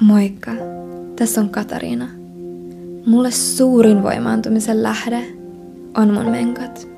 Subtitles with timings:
[0.00, 0.50] Moikka,
[1.16, 2.08] tässä on Katariina.
[3.06, 5.26] Mulle suurin voimaantumisen lähde
[5.96, 6.88] on mun menkat.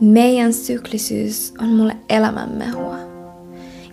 [0.00, 2.96] Meidän syklisyys on mulle elämänmehua.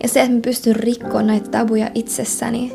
[0.03, 2.73] Ja se, että mä pystyn rikkoa näitä tabuja itsessäni,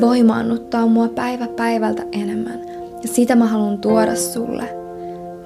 [0.00, 2.60] voimaannuttaa mua päivä päivältä enemmän.
[3.02, 4.76] Ja sitä mä haluan tuoda sulle.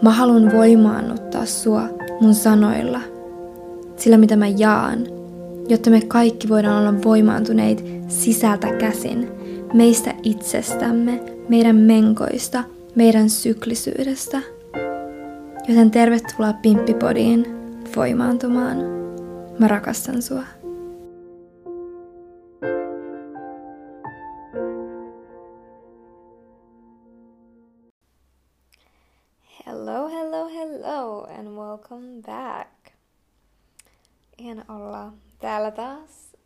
[0.03, 1.83] Mä haluan voimaannuttaa sua
[2.21, 3.01] mun sanoilla,
[3.97, 5.07] sillä mitä mä jaan,
[5.71, 9.29] jotta me kaikki voidaan olla voimaantuneita sisältä käsin,
[9.75, 14.43] meistä itsestämme, meidän menkoista, meidän syklisyydestä.
[15.69, 17.47] Joten tervetuloa Pimppipodiin
[17.97, 18.77] voimaantumaan.
[19.59, 20.43] Mä rakastan sua.
[29.67, 32.71] Hello, hello, hello and welcome back.
[34.39, 36.37] Ihan olla täällä taas.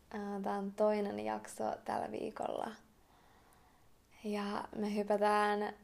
[0.42, 2.70] Tämä on toinen jakso tällä viikolla.
[4.24, 5.74] Ja me hypätään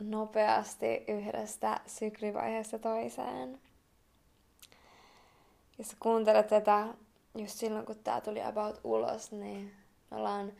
[0.00, 3.60] nopeasti yhdestä syklivaiheesta toiseen.
[5.78, 6.88] Jos kuuntelet tätä
[7.34, 9.74] just silloin, kun tää tuli about ulos, niin
[10.10, 10.52] me ollaan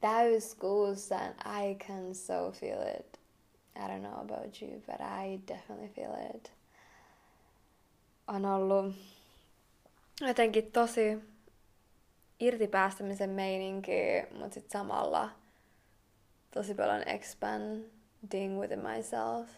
[0.00, 3.20] täyskuussa and I can so feel it.
[3.76, 6.52] I don't know about you, but I definitely feel it.
[8.26, 8.94] On ollut
[10.20, 11.18] jotenkin tosi
[12.40, 13.92] irtipäästämisen meininki,
[14.30, 15.30] mutta sitten samalla
[16.50, 19.48] tosi paljon expanding within myself.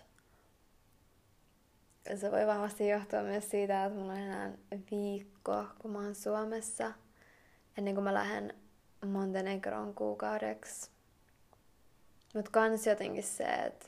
[2.15, 4.53] Se voi vahvasti johtua myös siitä, että mulla on enää
[4.91, 6.93] viikko, kun mä oon Suomessa,
[7.79, 8.55] ennen kuin mä lähden
[9.07, 10.91] Montenegron kuukaudeksi.
[12.35, 13.87] Mutta kans jotenkin se, että,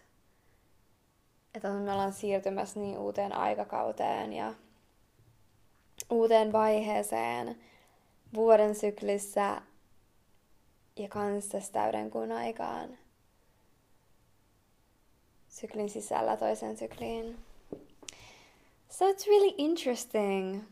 [1.55, 4.55] että me ollaan siirtymässä niin uuteen aikakauteen ja
[6.11, 7.57] uuteen vaiheeseen
[8.35, 9.63] vuoden syklissä
[10.97, 12.99] ja kanssa täyden kuun aikaan
[15.49, 17.39] syklin sisällä toisen sykliin.
[18.91, 20.63] So it's really interesting.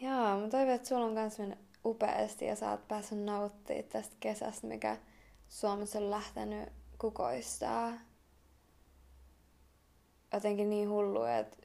[0.00, 4.16] Joo, mä toivon, että sulla on kans mennyt upeasti ja sä oot päässyt nauttimaan tästä
[4.20, 4.96] kesästä, mikä
[5.48, 7.92] Suomessa on lähtenyt kukoistaa.
[10.32, 11.56] Jotenkin niin hullu, että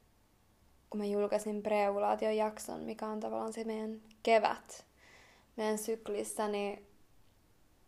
[0.94, 4.86] kun mä julkaisin preovulaation jakson, mikä on tavallaan se meidän kevät
[5.56, 6.86] meidän syklissä, niin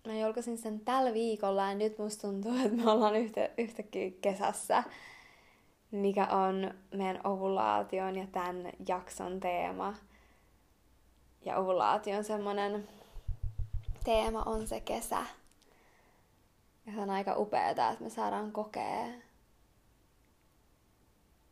[0.08, 4.84] mä julkaisin sen tällä viikolla ja nyt musta tuntuu, että me ollaan yhtä, yhtäkkiä kesässä,
[5.92, 9.94] mikä on meidän ovulaation ja tämän jakson teema.
[11.46, 12.88] Ja ovulaation semmonen
[14.04, 15.24] teema on se kesä.
[16.86, 19.06] Ja se on aika upeaa, että me saadaan kokea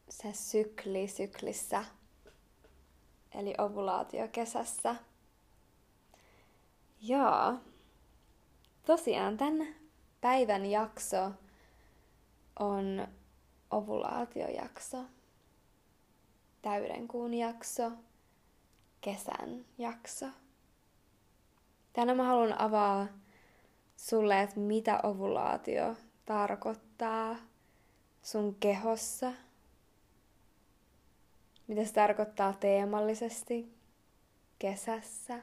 [0.09, 1.85] se sykli syklissä,
[3.35, 4.95] eli ovulaatio kesässä.
[7.01, 7.53] Joo.
[8.85, 9.67] Tosiaan tämän
[10.21, 11.31] päivän jakso
[12.59, 13.07] on
[13.71, 14.97] ovulaatiojakso,
[16.61, 17.91] täydenkuun jakso,
[19.01, 20.25] kesän jakso.
[21.93, 23.07] Tänään mä haluan avaa
[23.97, 27.35] sulle, että mitä ovulaatio tarkoittaa
[28.21, 29.33] sun kehossa–
[31.67, 33.73] mitä se tarkoittaa teemallisesti
[34.59, 35.39] kesässä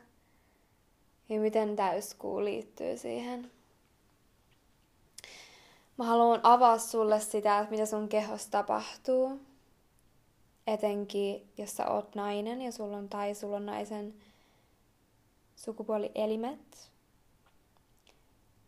[1.29, 3.51] ja miten täyskuu liittyy siihen.
[5.99, 9.41] Mä haluan avaa sulle sitä, että mitä sun kehossa tapahtuu.
[10.67, 14.15] Etenkin, jos sä oot nainen ja sulla on, tai sulla on naisen
[15.57, 16.91] sukupuolielimet.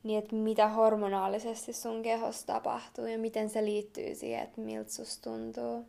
[0.02, 5.30] Niin, että mitä hormonaalisesti sun kehossa tapahtuu ja miten se liittyy siihen, että miltä susta
[5.30, 5.86] tuntuu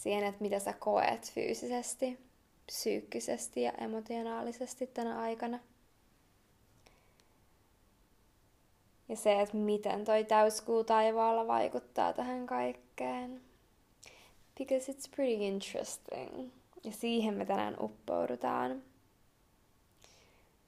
[0.00, 2.18] siihen, että mitä sä koet fyysisesti,
[2.66, 5.58] psyykkisesti ja emotionaalisesti tänä aikana.
[9.08, 13.40] Ja se, että miten toi täyskuu taivaalla vaikuttaa tähän kaikkeen.
[14.58, 16.50] Because it's pretty interesting.
[16.84, 18.82] Ja siihen me tänään uppoudutaan.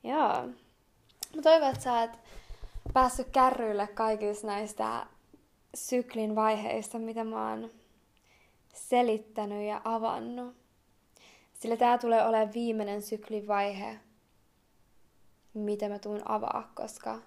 [0.05, 0.47] Joo.
[1.37, 2.11] Mä toivon, että sä oot
[2.93, 5.07] päässyt kärryille kaikista näistä
[5.75, 7.71] syklin vaiheista, mitä mä oon
[8.73, 10.57] selittänyt ja avannut.
[11.55, 13.99] Sillä tämä tulee olemaan viimeinen syklivaihe,
[15.55, 17.19] mitä mä tuun avaa, koska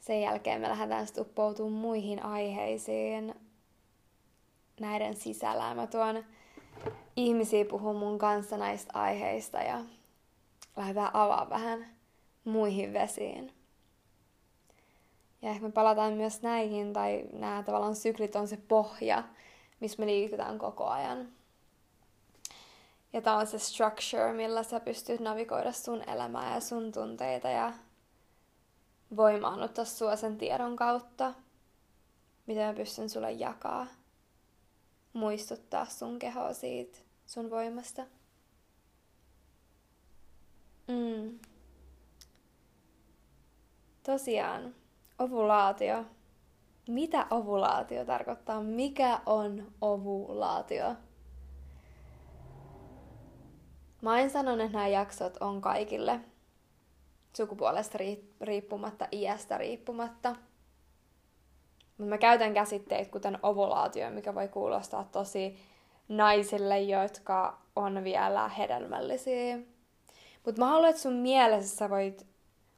[0.00, 3.34] sen jälkeen me lähdetään sitten muihin aiheisiin
[4.80, 5.74] näiden sisällä.
[5.74, 6.24] Mä tuon
[7.16, 9.80] ihmisiä puhua mun kanssa näistä aiheista ja
[10.76, 11.86] lähdetään avaa vähän
[12.44, 13.52] muihin vesiin.
[15.42, 19.24] Ja ehkä me palataan myös näihin, tai nämä tavallaan syklit on se pohja,
[19.80, 21.28] missä me liikutaan koko ajan.
[23.12, 27.72] Ja tää on se structure, millä sä pystyt navigoida sun elämää ja sun tunteita ja
[29.16, 31.34] voimaannuttaa sua sen tiedon kautta,
[32.46, 33.86] mitä mä pystyn sulle jakaa.
[35.12, 38.06] Muistuttaa sun kehoa siitä, sun voimasta.
[40.88, 41.38] Mm.
[44.02, 44.74] Tosiaan,
[45.18, 46.04] ovulaatio.
[46.88, 48.62] Mitä ovulaatio tarkoittaa?
[48.62, 50.94] Mikä on ovulaatio?
[54.02, 56.20] Mä en sanon, että nämä jaksot on kaikille
[57.36, 57.98] sukupuolesta
[58.40, 60.36] riippumatta, iästä riippumatta.
[61.98, 65.56] Mutta mä käytän käsitteitä kuten ovulaatio, mikä voi kuulostaa tosi
[66.08, 69.58] naisille, jotka on vielä hedelmällisiä.
[70.44, 72.26] Mutta mä haluan, että sun mielessä sä voit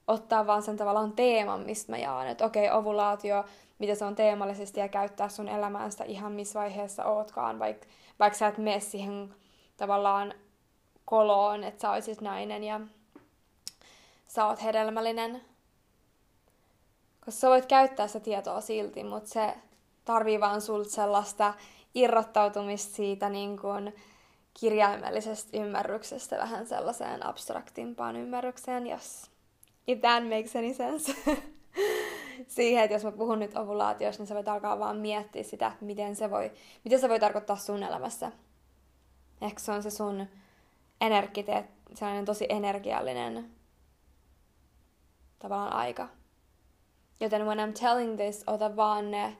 [0.06, 2.28] ottaa vaan sen tavallaan teeman, mistä mä jaan.
[2.28, 3.44] Että okei, okay, ovulaatio,
[3.78, 7.86] mitä se on teemallisesti ja käyttää sun elämäästä ihan missä vaiheessa ootkaan, vaikka
[8.18, 9.34] vaik sä et mene siihen
[9.76, 10.34] tavallaan
[11.04, 12.80] koloon, että sä olisit nainen ja
[14.26, 15.40] sä oot hedelmällinen.
[17.24, 19.54] Koska sä voit käyttää sitä tietoa silti, mutta se
[20.04, 21.54] tarvii vaan sulta sellaista
[21.94, 23.94] irrottautumista siitä niin kuin
[24.60, 29.30] kirjaimellisesta ymmärryksestä vähän sellaiseen abstraktimpaan ymmärrykseen, jos
[29.86, 31.14] if that makes any sense.
[32.46, 36.16] Siihen, että jos mä puhun nyt ovulaatiosta, niin sä voit alkaa vaan miettiä sitä, miten
[36.16, 36.52] se voi,
[36.84, 38.32] miten se voi tarkoittaa sun elämässä.
[39.40, 40.26] Ehkä se on se sun
[41.00, 43.50] energiteet, sellainen tosi energiallinen
[45.38, 46.08] tavallaan aika.
[47.20, 49.36] Joten when I'm telling this, ota vaan ne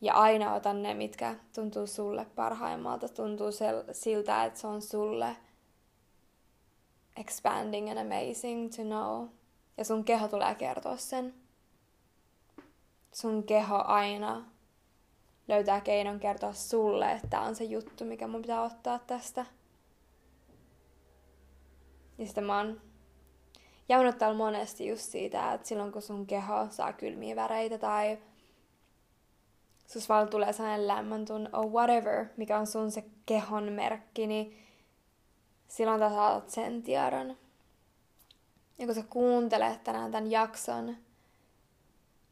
[0.00, 3.08] ja aina otan ne, mitkä tuntuu sulle parhaimmalta.
[3.08, 5.36] Tuntuu sel- siltä, että se on sulle
[7.16, 9.28] expanding and amazing to know.
[9.76, 11.34] Ja sun keho tulee kertoa sen.
[13.12, 14.44] Sun keho aina
[15.48, 19.46] löytää keinon kertoa sulle, että tämä on se juttu, mikä mun pitää ottaa tästä.
[22.18, 22.80] Ja sitten mä oon
[23.88, 28.18] jaunut täällä monesti just siitä, että silloin kun sun keho saa kylmiä väreitä tai
[29.86, 34.58] sus vaan tulee sellainen lämmön tun, oh whatever, mikä on sun se kehon merkki, niin
[35.68, 37.36] silloin sä saat sen tiedon.
[38.80, 40.96] Ja kun sä kuuntelet tänään tämän jakson,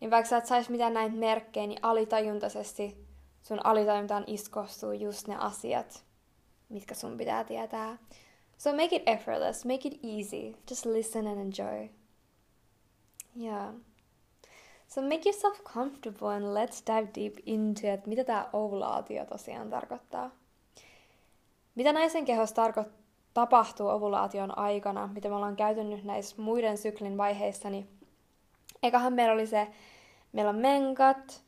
[0.01, 3.07] niin vaikka sä et sais mitään näitä merkkejä, niin alitajuntaisesti
[3.43, 6.05] sun alitajuntaan iskostuu just ne asiat,
[6.69, 7.99] mitkä sun pitää tietää.
[8.59, 10.59] So make it effortless, make it easy.
[10.71, 11.89] Just listen and enjoy.
[13.41, 13.75] Yeah.
[14.89, 20.31] So make yourself comfortable and let's dive deep into it, mitä tämä ovulaatio tosiaan tarkoittaa.
[21.75, 22.91] Mitä naisen kehossa tarko-
[23.41, 27.89] tapahtuu ovulaation aikana, mitä me ollaan käyty nyt näissä muiden syklin vaiheissa, niin
[28.83, 29.69] ekahan meillä oli se,
[30.33, 31.43] meillä on menkat,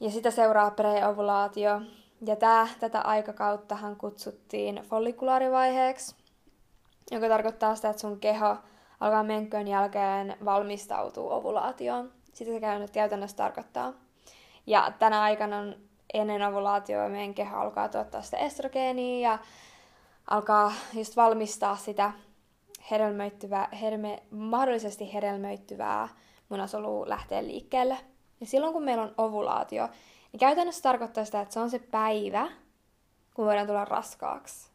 [0.00, 1.80] ja sitä seuraa preovulaatio,
[2.26, 6.16] ja tää, tätä aikakauttahan kutsuttiin follikulaarivaiheeksi
[7.10, 8.56] joka tarkoittaa sitä, että sun keho
[9.00, 12.12] alkaa menkön jälkeen valmistautuu ovulaatioon.
[12.32, 12.60] Sitä se
[12.92, 13.92] käytännössä tarkoittaa.
[14.66, 15.56] Ja tänä aikana
[16.14, 19.38] ennen ovulaatioa meidän keho alkaa tuottaa sitä estrogeenia ja
[20.30, 22.12] alkaa just valmistaa sitä
[22.90, 26.08] hedelmöittyvää, herme, mahdollisesti hedelmöittyvää
[26.48, 27.98] munasolua lähteä liikkeelle.
[28.40, 29.88] Ja silloin kun meillä on ovulaatio,
[30.32, 32.48] niin käytännössä tarkoittaa sitä, että se on se päivä,
[33.34, 34.70] kun voidaan tulla raskaaksi.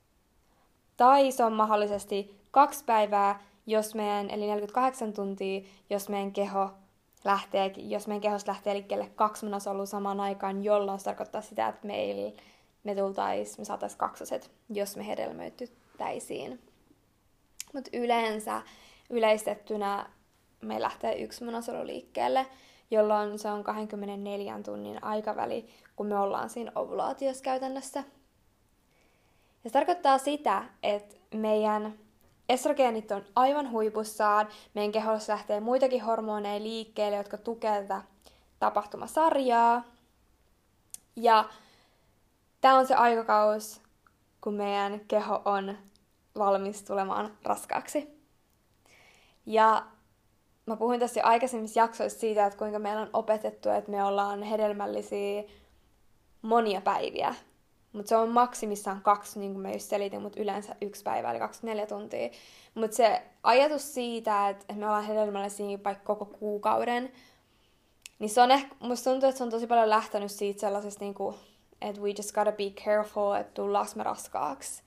[0.97, 6.69] Tai se on mahdollisesti kaksi päivää, jos meidän, eli 48 tuntia, jos meidän keho
[7.23, 11.87] lähtee, jos meidän kehosta lähtee liikkeelle kaksi munasolua samaan aikaan, jolloin se tarkoittaa sitä, että
[11.87, 12.42] meillä
[12.83, 16.59] me tultais, me saatais kaksoset, jos me hedelmöityttäisiin.
[17.73, 18.61] Mutta yleensä
[19.09, 20.09] yleistettynä
[20.61, 22.45] me lähtee yksi munasolu liikkeelle,
[22.92, 28.04] jolloin se on 24 tunnin aikaväli, kun me ollaan siinä ovulaatiossa käytännössä.
[29.64, 32.00] Ja se tarkoittaa sitä, että meidän
[32.50, 38.06] estrogeenit on aivan huipussaan, meidän kehossa lähtee muitakin hormoneja liikkeelle, jotka tukevat
[38.59, 39.83] tapahtumasarjaa.
[41.16, 41.45] Ja
[42.61, 43.81] tämä on se aikakaus,
[44.41, 45.77] kun meidän keho on
[46.37, 48.21] valmis tulemaan raskaaksi.
[49.45, 49.85] Ja
[50.65, 54.44] mä puhuin tässä jo aikaisemmissa jaksoissa siitä, että kuinka meillä on opetettu, että me ollaan
[54.44, 55.44] hedelmällisiä
[56.41, 57.35] monia päiviä.
[57.94, 61.39] Mutta se on maksimissaan kaksi, niin kuin mä just selitin, mutta yleensä yksi päivä, eli
[61.39, 62.30] 24 tuntia.
[62.75, 67.11] Mutta se ajatus siitä, että me ollaan hedelmällisiä vaikka koko kuukauden,
[68.19, 71.13] niin se on ehkä, musta tuntuu, että se on tosi paljon lähtenyt siitä sellaisesta, niin
[71.13, 71.35] kuin,
[71.81, 74.83] että we just gotta be careful, että tullaanko me raskaaksi.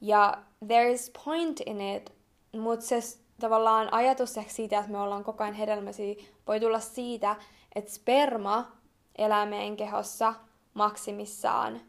[0.00, 2.12] Ja there is point in it,
[2.52, 3.00] mutta se
[3.40, 6.14] tavallaan ajatus siitä, että me ollaan koko ajan hedelmäisiä,
[6.46, 7.36] voi tulla siitä,
[7.74, 8.72] että sperma
[9.18, 10.34] elää meidän kehossa
[10.74, 11.80] maksimissaan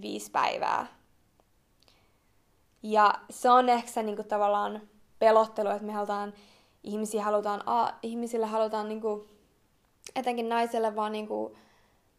[0.00, 0.86] viisi päivää.
[2.82, 4.82] Ja se on ehkä se niin kuin, tavallaan
[5.18, 6.34] pelottelu, että me halutaan,
[6.82, 9.28] ihmisiä halutaan, a, ihmisille halutaan niin kuin,
[10.16, 11.58] etenkin naiselle vaan niin kuin,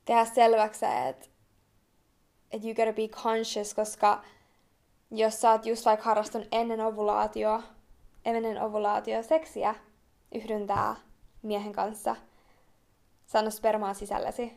[0.05, 1.27] tehdä selväksi, että
[2.51, 4.23] että you gotta be conscious, koska
[5.11, 7.63] jos sä oot just vaikka harrastunut ennen ovulaatioa,
[8.25, 9.75] ennen ovulaatio seksiä
[10.35, 10.95] yhdyntää
[11.41, 12.15] miehen kanssa,
[13.25, 14.53] saanut spermaa sisälläsi.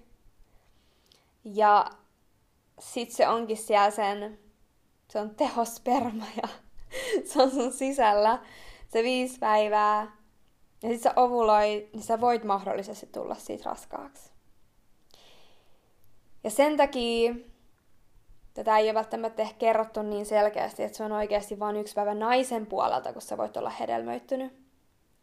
[1.44, 1.90] Ja
[2.78, 4.38] sit se onkin siellä sen,
[5.09, 6.49] se on tehosperma ja
[7.32, 8.38] se on sun sisällä
[8.88, 10.16] se viisi päivää.
[10.82, 14.30] Ja sit sä ovuloit, niin sä voit mahdollisesti tulla siitä raskaaksi.
[16.44, 17.35] Ja sen takia
[18.64, 22.14] tätä ei ole välttämättä ehkä kerrottu niin selkeästi, että se on oikeasti vain yksi päivä
[22.14, 24.52] naisen puolelta, kun sä voit olla hedelmöittynyt.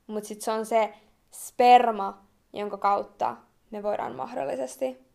[0.08, 0.94] Mutta sitten se on se
[1.32, 3.38] sperma, jonka kautta
[3.72, 5.08] me voidaan mahdollisesti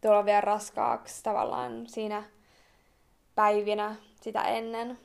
[0.00, 2.22] tulla vielä raskaaksi tavallaan siinä
[3.34, 4.98] päivinä sitä ennen.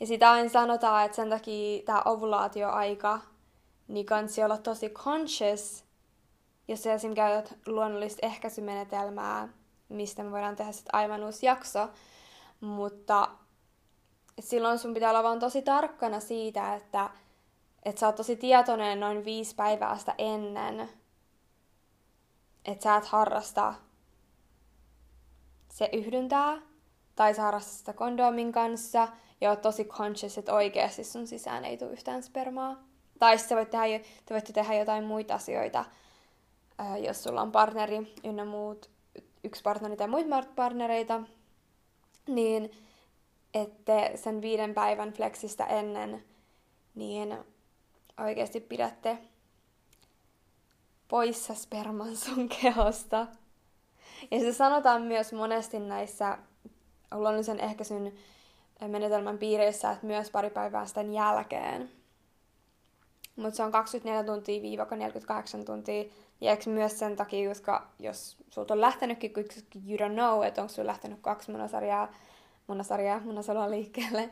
[0.00, 3.20] Ja sitä aina sanotaan, että sen takia tämä ovulaatioaika,
[3.88, 5.84] niin kansi olla tosi conscious,
[6.68, 7.14] jos sä esim.
[7.14, 9.48] käytät luonnollista ehkäisymenetelmää,
[9.88, 11.88] mistä me voidaan tehdä sitten aivan uusi jakso.
[12.60, 13.28] Mutta
[14.40, 17.10] silloin sun pitää olla vaan tosi tarkkana siitä, että,
[17.84, 20.88] että sä oot tosi tietoinen noin viisi päivää sitä ennen,
[22.64, 23.74] että sä et harrasta
[25.72, 26.56] se yhdyntää,
[27.16, 29.08] tai sä harrastat sitä kondomin kanssa,
[29.40, 32.76] ja oot tosi conscious, että oikeasti sun sisään ei tule yhtään spermaa.
[33.18, 35.84] Tai sitten voit tehdä, te voitte tehdä jotain muita asioita,
[37.02, 38.95] jos sulla on partneri ynnä muut
[39.46, 41.22] yksi partneri tai muita partnereita,
[42.28, 42.70] niin
[43.54, 46.24] että sen viiden päivän flexistä ennen,
[46.94, 47.38] niin
[48.20, 49.18] oikeasti pidätte
[51.08, 53.26] poissa sperman sun kehosta.
[54.30, 56.38] Ja se sanotaan myös monesti näissä
[57.14, 58.12] luonnollisen ehkäisyn
[58.88, 61.90] menetelmän piireissä, että myös pari päivää sen jälkeen.
[63.36, 66.04] Mutta se on 24 tuntia viiva 48 tuntia
[66.40, 69.44] ja myös sen takia, koska jos sulta on lähtenytkin, kun
[69.88, 72.08] you don't know, että onko sulla lähtenyt kaksi munasarjaa,
[72.66, 74.30] munasarjaa, munasarjaa liikkeelle,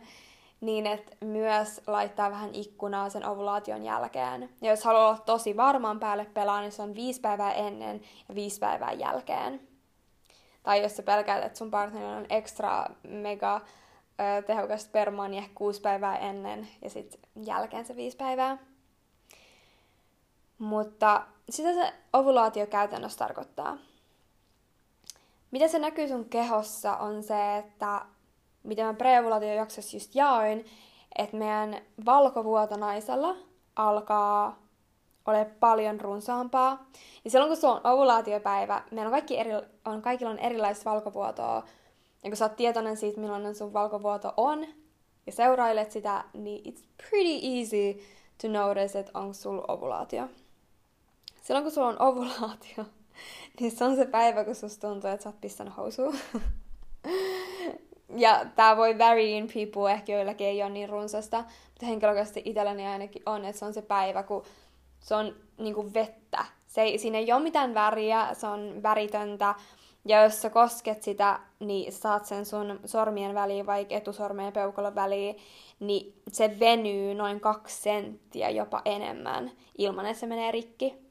[0.60, 4.50] niin että myös laittaa vähän ikkunaa sen ovulaation jälkeen.
[4.62, 8.34] Ja jos haluaa olla tosi varmaan päälle pelaa, niin se on viisi päivää ennen ja
[8.34, 9.60] viisi päivää jälkeen.
[10.62, 13.60] Tai jos sä pelkäät, että sun partnerilla on ekstra mega
[14.20, 18.58] ö, tehokas sperma, niin ehkä kuusi päivää ennen ja sitten jälkeen se viisi päivää.
[20.58, 23.78] Mutta sitä se ovulaatio käytännössä tarkoittaa.
[25.50, 28.06] Mitä se näkyy sun kehossa on se, että
[28.62, 30.66] mitä mä preovulaatiojaksossa just jaoin,
[31.18, 33.36] että meidän valkovuoto naisella
[33.76, 34.64] alkaa
[35.26, 36.86] ole paljon runsaampaa.
[37.24, 39.50] Ja silloin kun sulla on ovulaatiopäivä, meillä on, kaikki eri,
[39.84, 41.64] on kaikilla on erilaista valkovuotoa.
[42.24, 44.66] Ja kun sä oot tietoinen siitä, millainen sun valkovuoto on,
[45.26, 48.00] ja seurailet sitä, niin it's pretty easy
[48.42, 50.28] to notice, että onko sulla ovulaatio
[51.44, 52.84] silloin kun sulla on ovulaatio,
[53.60, 56.16] niin se on se päivä, kun susta tuntuu, että sä oot pistänyt housuun.
[58.16, 62.86] ja tää voi vary in people, ehkä joillakin ei ole niin runsasta, mutta henkilökohtaisesti itselläni
[62.86, 64.44] ainakin on, että se on se päivä, kun
[65.00, 66.44] se on niinku vettä.
[66.66, 69.54] Se ei, siinä ei ole mitään väriä, se on väritöntä.
[70.04, 74.94] Ja jos sä kosket sitä, niin saat sen sun sormien väliin, vaikka etusormen ja peukalon
[74.94, 75.36] väliin,
[75.80, 81.03] niin se venyy noin kaksi senttiä jopa enemmän ilman, että se menee rikki.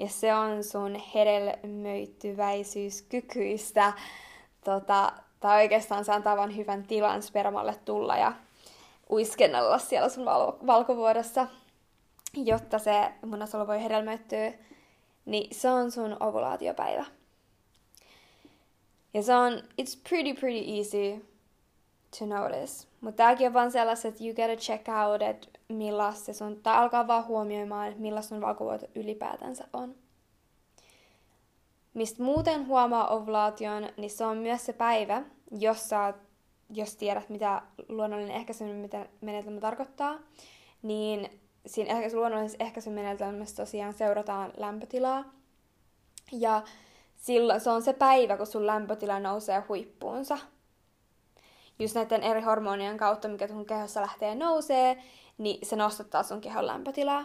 [0.00, 3.92] Ja se on sun hedelmöittyväisyyskykyistä.
[4.64, 8.32] Tota, tai oikeastaan se antaa vain hyvän tilan spermalle tulla ja
[9.10, 11.46] uiskennella siellä sun val- valkovuodessa,
[12.36, 14.52] jotta se munasolu voi hedelmöittyä.
[15.24, 17.04] Niin se on sun ovulaatiopäivä.
[19.14, 21.29] Ja se on, it's pretty pretty easy
[22.18, 22.86] to notice.
[23.00, 27.06] Mutta tääkin on vaan sellaiset, että you gotta check out, että millaista sun, tai alkaa
[27.06, 29.94] vaan huomioimaan, että millaista sun valkuvuoto ylipäätänsä on.
[31.94, 36.14] Mistä muuten huomaa ovulaation, niin se on myös se päivä, jossa,
[36.70, 40.18] jos tiedät, mitä luonnollinen ehkäisymenetelmä tarkoittaa,
[40.82, 45.24] niin siinä ehkä, luonnollisessa ehkäisymenetelmässä tosiaan seurataan lämpötilaa.
[46.32, 46.62] Ja
[47.16, 50.38] silloin se on se päivä, kun sun lämpötila nousee huippuunsa
[51.80, 55.02] just näiden eri hormonien kautta, mikä sun kehossa lähtee nousee,
[55.38, 57.24] niin se nostattaa sun kehon lämpötilaa.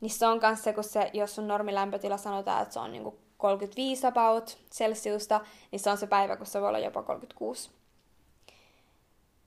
[0.00, 3.18] Niin se on myös se, kun se, jos sun normilämpötila sanotaan, että se on niinku
[3.36, 5.40] 35 about Celsiusta,
[5.72, 7.70] niin se on se päivä, kun se voi olla jopa 36.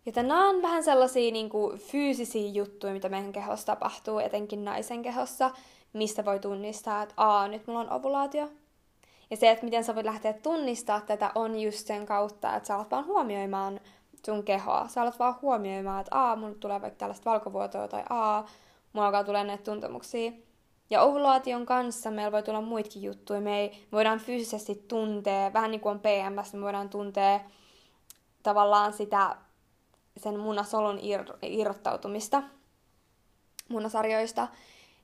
[0.06, 5.02] Joten nämä on vähän sellaisia niin kuin, fyysisiä juttuja, mitä meidän kehossa tapahtuu, etenkin naisen
[5.02, 5.52] kehossa,
[5.94, 8.50] mistä voi tunnistaa, että aa, nyt mulla on ovulaatio.
[9.32, 12.76] Ja se, että miten sä voit lähteä tunnistaa tätä, on just sen kautta, että sä
[12.76, 13.80] alat vaan huomioimaan
[14.28, 14.88] sun kehoa.
[14.88, 18.46] Sä alat vaan huomioimaan, että aa, mulle tulee vaikka tällaista valkovuotoa, tai aa,
[18.94, 20.32] mulla alkaa tulee näitä tuntemuksia.
[20.90, 23.42] Ja ovulaation kanssa meillä voi tulla muitakin juttuja.
[23.42, 27.40] Me, ei, voidaan fyysisesti tuntea, vähän niin kuin on PMS, me voidaan tuntea
[28.44, 29.36] tavallaan sitä
[30.18, 32.44] sen munasolun ir- irrottautumista
[33.70, 34.48] munasarjoista,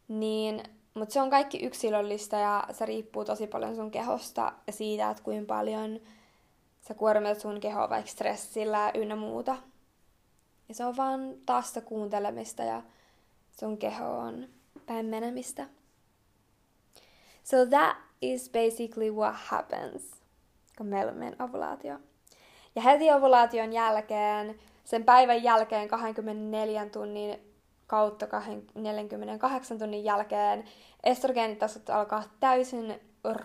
[0.07, 0.63] niin,
[0.93, 5.23] mutta se on kaikki yksilöllistä ja se riippuu tosi paljon sun kehosta ja siitä, että
[5.23, 5.99] kuinka paljon
[6.87, 9.57] sä kuormitat sun kehoa vaikka stressillä ynnä muuta.
[10.69, 12.81] Ja se on vaan taas sitä kuuntelemista ja
[13.59, 14.47] sun keho on
[14.85, 15.65] päin menemistä.
[17.43, 20.11] So that is basically what happens,
[20.77, 21.99] kun meillä on meidän ovulaatio.
[22.75, 27.53] Ja heti ovulaation jälkeen, sen päivän jälkeen 24 tunnin
[27.87, 28.27] kautta
[28.75, 30.63] 48 tunnin jälkeen
[31.03, 33.01] estrogenitasot alkaa täysin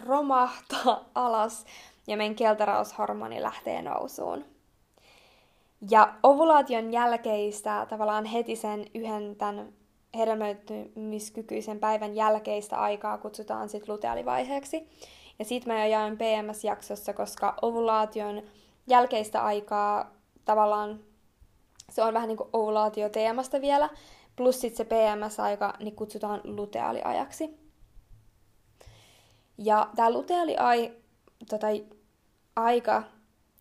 [0.07, 1.65] romahtaa alas
[2.09, 4.45] ja meidän keltaraushormoni lähtee nousuun.
[5.91, 9.73] Ja ovulaation jälkeistä, tavallaan heti sen yhden tämän
[10.19, 14.89] hedelmöitymiskykyisen päivän jälkeistä aikaa kutsutaan sitten lutealivaiheeksi.
[15.39, 18.43] Ja siitä mä jo jaoin PMS-jaksossa, koska ovulaation
[18.87, 20.11] jälkeistä aikaa
[20.45, 21.01] tavallaan
[21.91, 23.91] se on vähän niin kuin ovulaatio-teemasta vielä,
[24.37, 27.59] plus sitten se PMS-aika niin kutsutaan luteaaliajaksi.
[29.59, 30.57] Ja tämä luteaali
[31.51, 31.67] tota,
[32.65, 33.03] aika,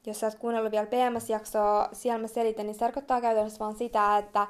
[0.05, 4.17] jos sä oot kuunnellut vielä PMS-jaksoa, siellä mä selitän, niin se tarkoittaa käytännössä vaan sitä,
[4.17, 4.47] että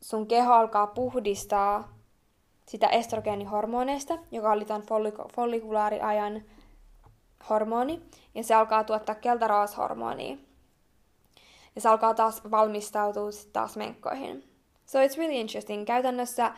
[0.00, 1.98] sun keho alkaa puhdistaa
[2.68, 4.82] sitä estrogeenihormoneista, joka oli tämän
[5.34, 6.42] follikulaariajan
[7.50, 8.02] hormoni,
[8.34, 10.36] ja se alkaa tuottaa keltaraashormonia.
[11.74, 14.44] Ja se alkaa taas valmistautua taas menkkoihin.
[14.86, 15.86] So it's really interesting.
[15.86, 16.54] Käytännössä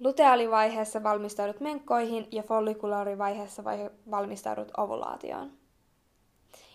[0.00, 5.52] luteaalivaiheessa valmistaudut menkkoihin ja follikulaarivaiheessa vaihe- valmistaudut ovulaatioon.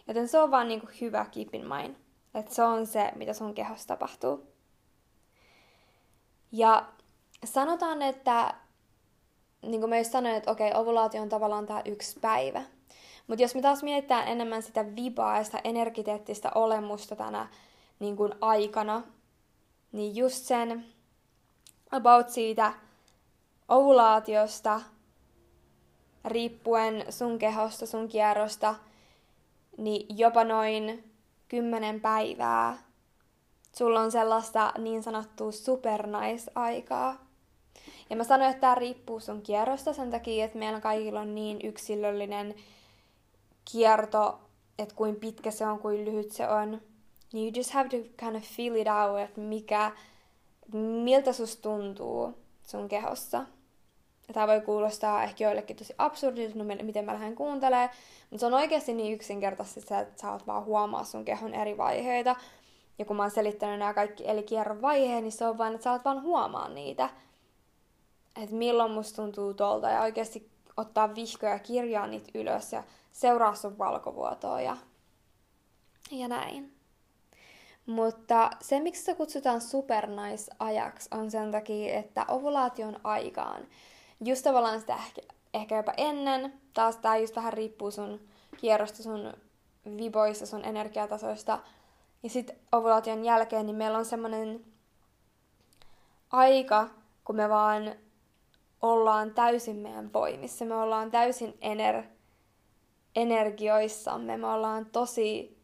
[0.07, 1.95] Joten se on vaan niinku hyvä keep in mind,
[2.33, 4.47] että se on se, mitä sun kehossa tapahtuu.
[6.51, 6.85] Ja
[7.45, 8.53] sanotaan, että
[9.61, 12.61] niin kuin mä just sanoin, että okei, ovulaatio on tavallaan tämä yksi päivä.
[13.27, 17.47] Mutta jos me taas mietitään enemmän sitä vibaa ja sitä energiteettistä olemusta tänä
[17.99, 19.01] niin kuin aikana,
[19.91, 20.85] niin just sen
[21.91, 22.73] about siitä
[23.69, 24.81] ovulaatiosta,
[26.25, 28.75] riippuen sun kehosta, sun kierrosta,
[29.77, 31.13] niin jopa noin
[31.47, 32.89] kymmenen päivää
[33.79, 37.25] sulla on sellaista niin sanottua supernais-aikaa.
[38.09, 41.59] Ja mä sanoin, että tämä riippuu sun kierrosta sen takia, että meillä kaikilla on niin
[41.63, 42.55] yksilöllinen
[43.71, 44.39] kierto,
[44.79, 46.81] että kuin pitkä se on, kuin lyhyt se on.
[47.33, 49.91] Niin you just have to kind of feel it out, että mikä,
[51.03, 52.33] miltä susta tuntuu
[52.67, 53.45] sun kehossa.
[54.33, 57.89] Tämä voi kuulostaa ehkä joillekin tosi absurdilta, no miten mä lähden kuuntelemaan,
[58.29, 61.77] mutta se on oikeasti niin yksinkertaisesti se, että sä oot vaan huomaa sun kehon eri
[61.77, 62.35] vaiheita.
[62.99, 65.83] Ja kun mä oon selittänyt nämä kaikki eli kierron vaiheet, niin se on vain, että
[65.83, 67.09] sä oot vaan huomaa niitä.
[68.43, 73.55] Että milloin musta tuntuu tolta ja oikeasti ottaa vihkoja ja kirjaa niitä ylös ja seuraa
[73.55, 74.77] sun valkovuotoa ja,
[76.11, 76.79] ja näin.
[77.85, 83.67] Mutta se, miksi se kutsutaan supernaisajaksi, on sen takia, että ovulaation aikaan,
[84.25, 85.21] just tavallaan sitä ehkä,
[85.53, 88.19] ehkä jopa ennen, taas tää just vähän riippuu sun
[88.57, 89.33] kierrosta, sun
[89.97, 91.59] viboista, sun energiatasoista,
[92.23, 94.65] ja sitten ovulaation jälkeen, niin meillä on semmoinen
[96.31, 96.89] aika,
[97.23, 97.95] kun me vaan
[98.81, 100.65] ollaan täysin meidän voimissa.
[100.65, 102.07] Me ollaan täysin ener-
[103.15, 104.37] energioissamme.
[104.37, 105.57] Me ollaan tosi,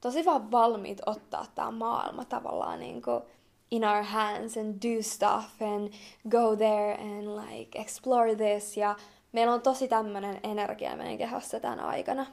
[0.00, 3.22] tosi vaan valmiit ottaa tämä maailma tavallaan niin kuin
[3.70, 5.92] in our hands and do stuff and
[6.28, 8.76] go there and like explore this.
[8.76, 8.96] Ja
[9.32, 12.26] meillä on tosi tämmöinen energia meidän kehossa tämän aikana.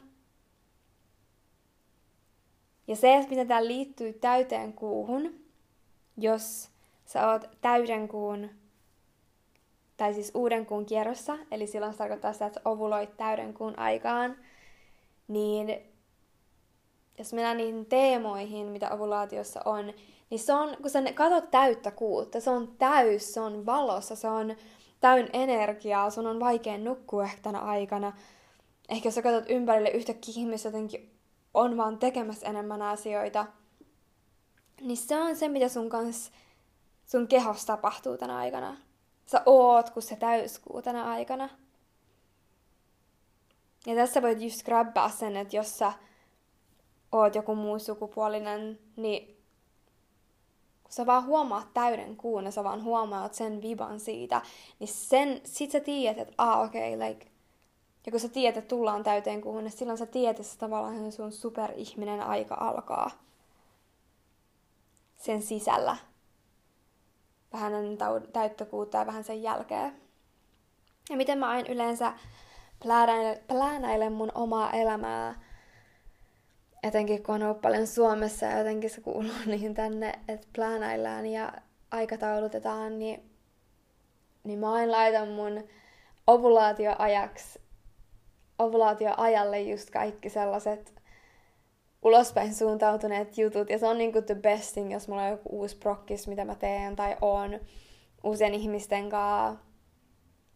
[2.87, 5.33] Ja se, että miten tämä liittyy täyteen kuuhun,
[6.17, 6.69] jos
[7.05, 8.49] sä oot täyden kuun,
[9.97, 14.35] tai siis uuden kuun kierrossa, eli silloin se tarkoittaa sitä, että ovuloit täyden kuun aikaan,
[15.27, 15.77] niin
[17.17, 19.93] jos mennään niihin teemoihin, mitä ovulaatiossa on,
[20.29, 24.27] niin se on, kun sä katsot täyttä kuutta, se on täys, se on valossa, se
[24.27, 24.55] on
[24.99, 28.13] täyn energiaa, sun on vaikea nukkua ehkä tänä aikana.
[28.89, 31.17] Ehkä jos sä katsot ympärille yhtäkkiä ihmiset jotenkin
[31.53, 33.45] on vaan tekemässä enemmän asioita,
[34.81, 36.31] niin se on se, mitä sun kanssa
[37.05, 38.77] sun kehossa tapahtuu tänä aikana.
[39.25, 41.49] Sä oot, kun se täyskuu tänä aikana.
[43.85, 45.93] Ja tässä voit just grabbaa sen, että jos sä
[47.11, 49.36] oot joku muu sukupuolinen, niin
[50.87, 54.41] kun sä vaan huomaat täyden kuun ja sä vaan huomaat sen viban siitä,
[54.79, 57.27] niin sen, sit sä tiedät, että ah okei, okay, like,
[58.05, 61.31] ja kun sä tiedät, että tullaan täyteen kuuhun, niin silloin sä tiedät, että tavallaan sun
[61.31, 63.11] superihminen aika alkaa
[65.15, 65.97] sen sisällä.
[67.53, 67.97] Vähän ennen
[68.33, 70.01] täyttökuutta ja vähän sen jälkeen.
[71.09, 72.13] Ja miten mä aina yleensä
[73.47, 75.46] pläänäilen mun omaa elämää,
[76.83, 81.53] etenkin kun on ollut paljon Suomessa ja jotenkin se kuuluu niin tänne, että pläänäillään ja
[81.91, 83.29] aikataulutetaan, niin,
[84.43, 85.63] niin mä aina laitan mun
[86.27, 87.59] ovulaatioajaksi,
[88.59, 90.97] ovulaatioajalle just kaikki sellaiset
[92.01, 93.69] ulospäin suuntautuneet jutut.
[93.69, 96.55] Ja se on niinku the best thing, jos mulla on joku uusi prokkis, mitä mä
[96.55, 97.59] teen, tai on
[98.23, 99.63] uusien ihmisten kanssa,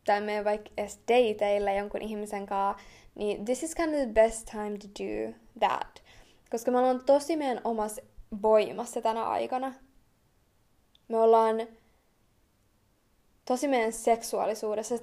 [0.05, 2.83] tai menen vaikka edes dateille jonkun ihmisen kanssa,
[3.15, 6.00] niin this is kind of the best time to do that.
[6.51, 8.01] Koska me ollaan tosi meidän omassa
[8.41, 9.73] voimassa tänä aikana.
[11.07, 11.55] Me ollaan
[13.45, 14.95] tosi meidän seksuaalisuudessa,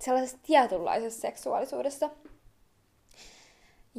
[0.00, 2.10] sellaisessa tietynlaisessa seksuaalisuudessa.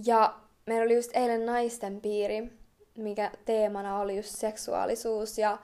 [0.06, 2.60] Ja meillä oli just eilen naisten piiri,
[2.98, 5.58] mikä teemana oli just seksuaalisuus ja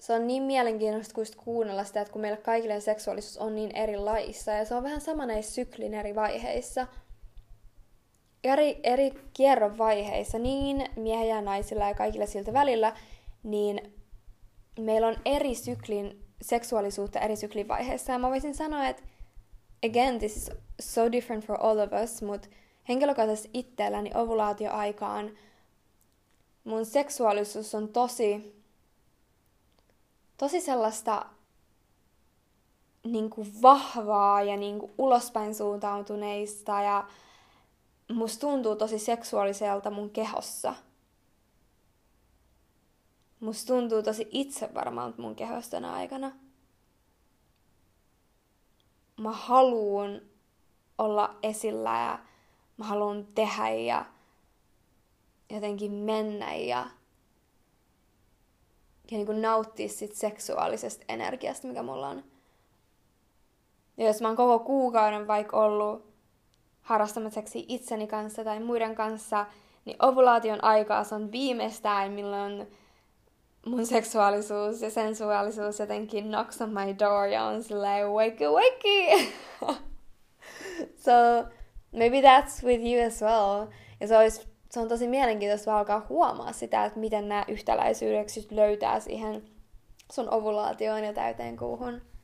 [0.00, 4.50] se on niin mielenkiintoista kuin kuunnella sitä, että kun meillä kaikille seksuaalisuus on niin erilaissa
[4.50, 6.86] ja se on vähän sama näissä syklin eri vaiheissa.
[8.52, 12.96] Eri, eri kierron vaiheissa, niin miehillä ja naisilla ja kaikilla siltä välillä,
[13.42, 13.94] niin
[14.80, 18.12] meillä on eri syklin seksuaalisuutta eri syklin vaiheissa.
[18.12, 19.02] Ja mä voisin sanoa, että
[19.86, 22.48] again, this is so different for all of us, mutta
[22.88, 25.30] henkilökohtaisesti itselläni ovulaatioaikaan
[26.64, 28.62] mun seksuaalisuus on tosi,
[30.36, 31.26] tosi sellaista
[33.04, 37.04] niin kuin vahvaa ja niin kuin ulospäin suuntautuneista ja
[38.12, 40.74] musta tuntuu tosi seksuaaliselta mun kehossa.
[43.40, 46.32] Musta tuntuu tosi itsevarmalta mun kehosta aikana.
[49.20, 50.20] Mä haluun
[50.98, 52.18] olla esillä ja
[52.76, 54.04] mä haluan tehdä ja
[55.50, 56.86] jotenkin mennä ja,
[59.10, 62.24] ja niin kuin nauttia sit seksuaalisesta energiasta, mikä mulla on.
[63.96, 66.15] Ja jos mä oon koko kuukauden vaikka ollut
[66.86, 69.46] harrastamassa itseni kanssa tai muiden kanssa,
[69.84, 72.66] niin ovulaation aikaa se on viimeistään, milloin
[73.66, 79.32] mun seksuaalisuus ja sensuaalisuus jotenkin knocks on my door ja on silleen wakey wakey.
[81.04, 81.12] so,
[81.92, 83.66] maybe that's with you as well.
[84.00, 89.00] Ja se, olisi, se on tosi mielenkiintoista alkaa huomaa sitä, että miten nämä yhtäläisyydet löytää
[89.00, 89.42] siihen
[90.12, 92.15] sun ovulaatioon ja täyteen kuuhun.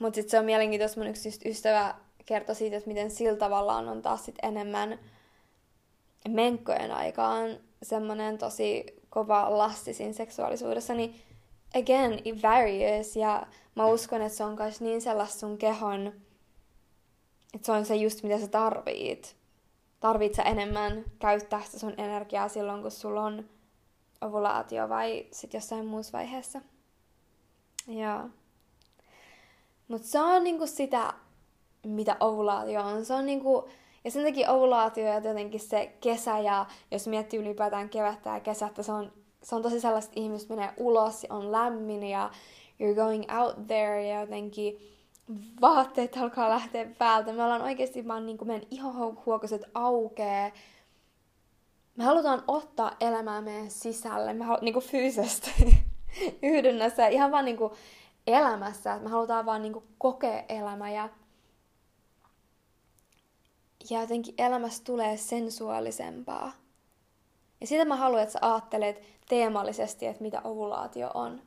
[0.00, 1.94] Mutta sitten se on mielenkiintoista, mun yksi ystävä
[2.26, 4.98] kertoi siitä, että miten sillä tavallaan on taas sit enemmän
[6.28, 11.14] menkkojen aikaan semmoinen tosi kova lasti siinä seksuaalisuudessa, niin
[11.74, 16.12] again, it varies, ja mä uskon, että se on myös niin sellaista sun kehon
[17.54, 19.36] että se on se just mitä sä tarvit.
[20.00, 23.48] Tarvit sä enemmän käyttää sitä sun energiaa silloin, kun sulla on
[24.20, 26.60] ovulaatio vai sit jossain muussa vaiheessa.
[27.88, 28.28] Joo.
[29.90, 31.12] Mutta se on niinku sitä,
[31.86, 33.04] mitä ovulaatio on.
[33.04, 33.68] Se on niinku,
[34.04, 38.82] ja sen takia ovulaatio ja jotenkin se kesä ja jos miettii ylipäätään kevättä ja kesättä,
[38.82, 42.30] se on, se on tosi sellaista ihmistä, menee ulos ja on lämmin ja
[42.80, 44.78] you're going out there ja jotenkin
[45.60, 47.32] vaatteet alkaa lähteä päältä.
[47.32, 50.52] Me ollaan oikeasti vaan niin kuin meidän ihohuokoset aukee.
[51.96, 55.50] Me halutaan ottaa elämää meidän sisälle, me halutaan niin fyysisesti
[56.42, 57.58] yhdynnässä, ihan vaan niin
[58.34, 61.08] elämässä, että me halutaan vaan niin kuin kokea elämä ja,
[63.90, 66.52] ja jotenkin elämästä tulee sensuaalisempaa.
[67.60, 71.42] Ja sitä mä haluan, että sä ajattelet teemallisesti, että mitä ovulaatio on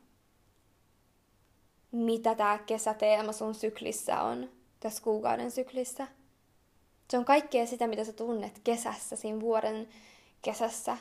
[1.93, 6.07] mitä tämä kesäteema sun syklissä on, tässä kuukauden syklissä.
[7.09, 9.87] Se on kaikkea sitä, mitä sä tunnet kesässä, siinä vuoden
[10.41, 10.97] kesässä.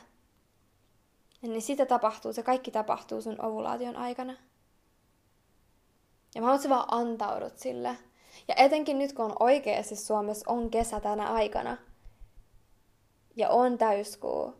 [1.41, 4.33] Niin sitä tapahtuu, se kaikki tapahtuu sun ovulaation aikana.
[6.35, 7.97] Ja mä sä vaan antaudut sille.
[8.47, 11.77] Ja etenkin nyt, kun on oikeasti Suomessa on kesä tänä aikana,
[13.35, 14.53] ja on täyskuu,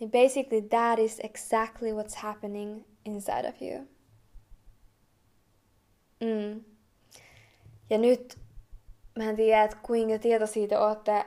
[0.00, 3.86] niin basically that is exactly what's happening inside of you.
[6.20, 6.64] Mm.
[7.90, 8.38] Ja nyt
[9.18, 11.24] mä en tiedä, että kuinka tietoisia te olette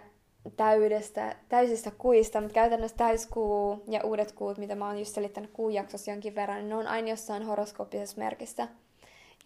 [0.57, 6.11] täydestä, täysistä kuista, mutta käytännössä täyskuu ja uudet kuut, mitä mä oon just selittänyt kuujaksossa
[6.11, 8.67] jonkin verran, niin ne on aina jossain horoskooppisessa merkissä.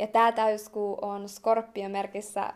[0.01, 2.53] Ja tämä täyskuu on Skorpio-merkissä,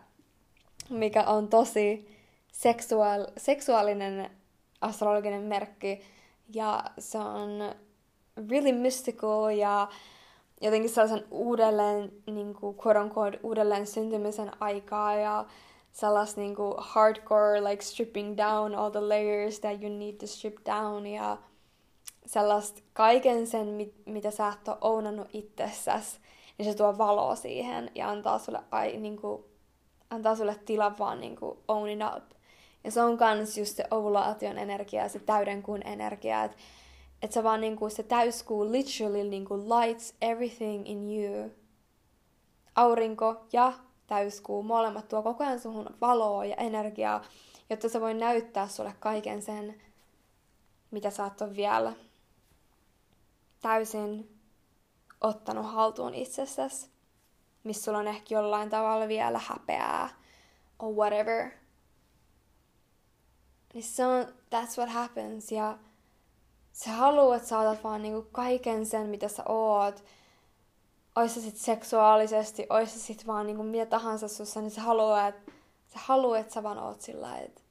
[0.90, 2.08] mikä on tosi
[2.52, 4.32] seksuaal- seksuaalinen
[4.82, 6.02] astrologinen merkki.
[6.54, 7.76] Ja se on
[8.50, 9.88] really mystical ja
[10.62, 15.46] jotenkin sellaisen uudelleen, niin kuin, quote unquote, uudelleen syntymisen aikaa ja
[15.92, 20.58] sellaista niin kuin hardcore, like stripping down all the layers that you need to strip
[20.66, 21.38] down ja
[22.26, 26.20] sellaista kaiken sen, mit, mitä sä et ole ounannut itsessäsi,
[26.58, 29.44] niin se tuo valoa siihen ja antaa sulle, ai, niin kuin,
[30.10, 32.24] antaa sulle tila vaan niin kuin own it up.
[32.84, 36.58] Ja se on kans just se ovulaation energia, se täydenkuun energia, että
[37.22, 41.52] et se vaan niinku se täyskuu literally niinku lights everything in you.
[42.76, 43.74] Aurinko ja
[44.08, 47.22] täyskuu, molemmat tuo koko ajan suhun valoa ja energiaa,
[47.70, 49.82] jotta se voi näyttää sulle kaiken sen,
[50.92, 51.94] mitä sä oot vielä
[53.62, 54.35] täysin
[55.26, 56.90] ottanut haltuun itsessäsi,
[57.64, 60.10] missä sulla on ehkä jollain tavalla vielä häpeää
[60.80, 61.52] or whatever.
[63.74, 65.78] Niin se on, that's what happens, ja
[66.72, 70.04] sä haluat, että sä otat vaan niinku kaiken sen, mitä sä oot,
[71.16, 75.36] ois se sit seksuaalisesti, ois se sit vaan niinku mitä tahansa sussa, niin sä haluat,
[75.88, 77.62] sä haluat, että sä vaan oot sillä, että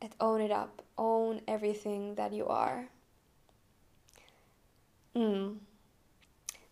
[0.00, 2.88] et own it up, own everything that you are.
[5.14, 5.60] Mm.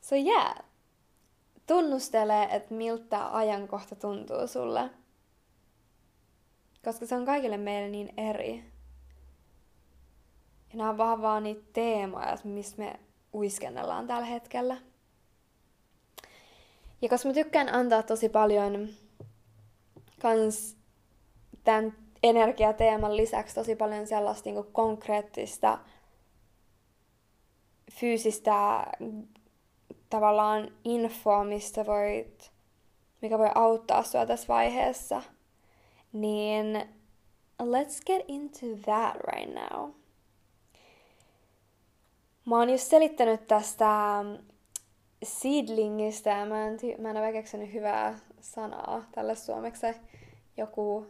[0.05, 0.55] So yeah,
[1.67, 4.91] tunnustele, että miltä ajankohta tuntuu sulle.
[6.85, 8.65] Koska se on kaikille meille niin eri.
[10.71, 13.01] Ja nämä on vaan vaan niitä teemoja, missä me
[13.35, 14.77] uiskennellaan tällä hetkellä.
[17.03, 18.89] Ja koska mä tykkään antaa tosi paljon
[20.23, 20.77] kans
[21.65, 25.79] tämän energiateeman lisäksi tosi paljon sellaista niin konkreettista
[27.93, 28.87] fyysistä
[30.15, 32.53] tavallaan infoa, mistä voit,
[33.23, 35.23] mikä voi auttaa sua tässä vaiheessa,
[36.13, 36.77] niin
[37.63, 39.91] let's get into that right now.
[42.45, 44.25] Mä oon just selittänyt tästä
[45.23, 49.87] seedlingistä ja mä en, mä en ole keksinyt hyvää sanaa tälle suomeksi.
[50.57, 51.07] Joku,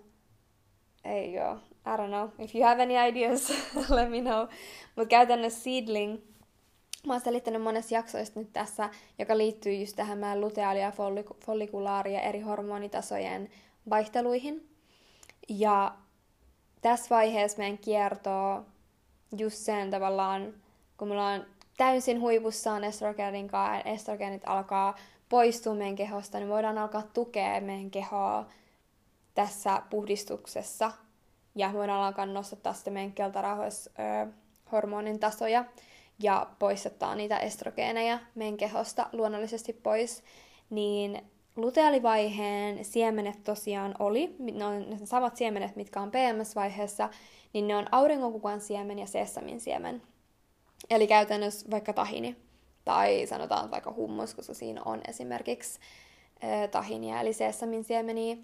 [1.05, 1.55] ei oo,
[1.87, 2.29] I don't know.
[2.38, 3.53] If you have any ideas,
[3.97, 4.47] let me know.
[4.97, 6.19] Mutta käytännössä seedling,
[7.07, 10.93] mä oon selittänyt monessa jaksoista nyt tässä, joka liittyy just tähän meidän luteaali- ja
[11.47, 13.51] follikulaari- ja eri hormonitasojen
[13.90, 14.69] vaihteluihin.
[15.49, 15.95] Ja
[16.83, 18.64] tässä vaiheessa meidän kiertoo
[19.38, 20.55] just sen tavallaan
[20.97, 24.97] kun me ollaan täysin huipussaan estrogenin kanssa, estrogenit alkaa
[25.29, 28.47] poistua meidän kehosta, niin voidaan alkaa tukea meidän kehoa
[29.35, 30.93] tässä puhdistuksessa.
[31.55, 35.64] Ja voidaan alkaa nostattaa sitten meidän keltarauhoishormonin tasoja
[36.18, 40.22] ja poistattaa niitä estrogeeneja meidän kehosta luonnollisesti pois.
[40.70, 41.22] Niin
[41.57, 47.09] lutealivaiheen siemenet tosiaan oli, ne on ne samat siemenet, mitkä on PMS-vaiheessa,
[47.53, 50.03] niin ne on auringonkukan siemen ja sesamin siemen.
[50.90, 52.37] Eli käytännössä vaikka tahini
[52.85, 55.81] tai sanotaan vaikka hummus, koska siinä on esimerkiksi
[56.70, 58.37] tahinia eli sesamin siemeniä.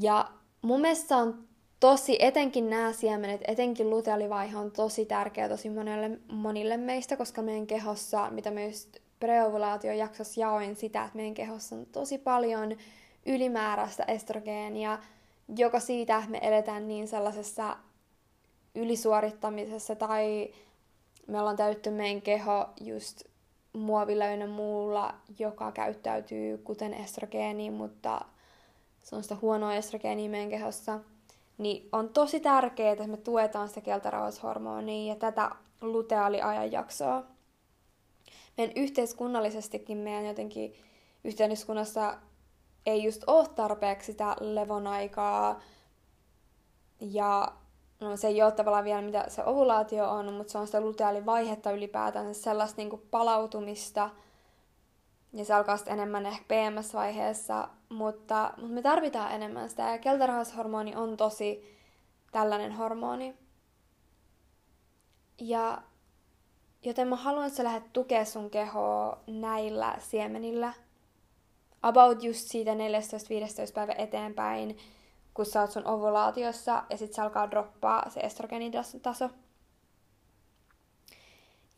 [0.00, 0.30] Ja
[0.62, 1.48] mun mielestä on
[1.80, 7.66] tosi, etenkin nämä siemenet, etenkin lutealivaihe on tosi tärkeä tosi monelle, monille meistä, koska meidän
[7.66, 12.76] kehossa, mitä me just preovulaatiojaksossa jaoin sitä, että meidän kehossa on tosi paljon
[13.26, 14.98] ylimääräistä estrogeenia,
[15.56, 17.76] joka siitä, että me eletään niin sellaisessa
[18.74, 20.54] ylisuorittamisessa tai
[21.26, 23.22] me ollaan täytty meidän keho just
[23.72, 28.20] muovilla ja muulla, joka käyttäytyy kuten estrogeeni, mutta
[29.02, 31.00] se on sitä huonoa estrogeenia meidän kehossa,
[31.58, 37.24] niin on tosi tärkeää, että me tuetaan sitä keltarauhashormonia ja tätä luteaaliajanjaksoa.
[38.56, 40.74] Meidän yhteiskunnallisestikin meidän jotenkin
[41.24, 42.18] yhteiskunnassa
[42.86, 45.60] ei just ole tarpeeksi sitä levon aikaa
[47.00, 47.52] ja
[48.00, 51.70] no se ei ole tavallaan vielä mitä se ovulaatio on, mutta se on sitä luteaalivaihetta
[51.70, 54.10] ylipäätään, sellaista niin palautumista,
[55.38, 60.96] ja se alkaa sitten enemmän ehkä PMS-vaiheessa, mutta, mutta me tarvitaan enemmän sitä, ja keltarahashormoni
[60.96, 61.78] on tosi
[62.32, 63.34] tällainen hormoni.
[65.40, 65.82] Ja
[66.82, 70.72] joten mä haluan, että sä lähdet tukea sun kehoa näillä siemenillä.
[71.82, 72.76] About just siitä 14-15
[73.74, 74.78] päivä eteenpäin
[75.38, 79.30] kun sä oot sun ovulaatiossa ja sit se alkaa droppaa se estrogeenitaso.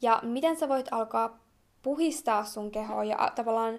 [0.03, 1.40] Ja miten sä voit alkaa
[1.83, 3.79] puhistaa sun kehoa ja tavallaan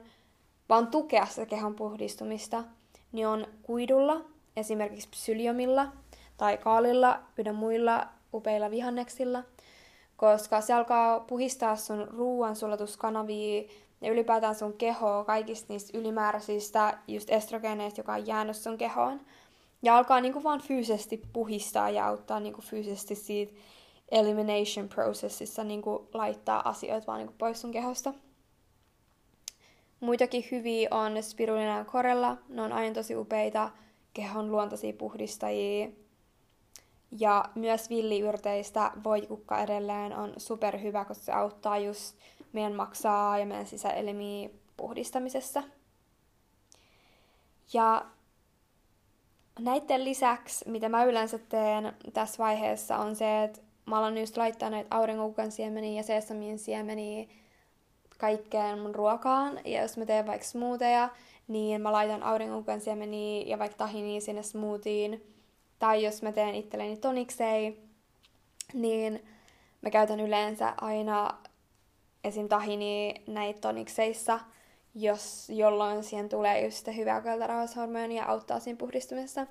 [0.69, 2.63] vaan tukea sitä kehon puhdistumista,
[3.11, 4.21] niin on kuidulla,
[4.55, 5.87] esimerkiksi psyliomilla
[6.37, 9.43] tai kaalilla ynnä muilla upeilla vihanneksilla,
[10.17, 13.63] koska se alkaa puhistaa sun ruoansulatuskanavia
[14.01, 19.21] ja ylipäätään sun kehoa kaikista niistä ylimääräisistä just estrogeneista, joka on jäänyt sun kehoon.
[19.83, 23.53] Ja alkaa niinku vaan fyysisesti puhistaa ja auttaa niinku fyysisesti siitä
[24.11, 28.13] elimination processissa niin kuin laittaa asioita vaan niin kuin pois sun kehosta.
[29.99, 32.37] Muitakin hyviä on spirulina ja korella.
[32.49, 33.71] Ne on aina tosi upeita
[34.13, 35.87] kehon luontaisia puhdistajia.
[37.19, 42.15] Ja myös villiyrteistä voikukka edelleen on superhyvä, koska se auttaa just
[42.53, 45.63] meidän maksaa ja meidän sisäelimiä puhdistamisessa.
[47.73, 48.05] Ja
[49.59, 54.69] näiden lisäksi, mitä mä yleensä teen tässä vaiheessa, on se, että mä alan just laittaa
[54.69, 57.27] näitä auringokukan siemeniä ja sesamin siemeniä
[58.17, 59.59] kaikkeen mun ruokaan.
[59.65, 61.09] Ja jos mä teen vaikka smoothieja,
[61.47, 65.23] niin mä laitan auringokukan siemeniä ja vaikka tahinia sinne smoothiin.
[65.79, 67.79] Tai jos mä teen itselleni toniksei,
[68.73, 69.25] niin
[69.81, 71.37] mä käytän yleensä aina
[72.23, 72.47] esim.
[72.47, 74.39] tahini näitä tonikseissa,
[74.95, 79.47] jos, jolloin siihen tulee just sitä hyvää kultarauhashormonia ja auttaa siinä puhdistumisessa.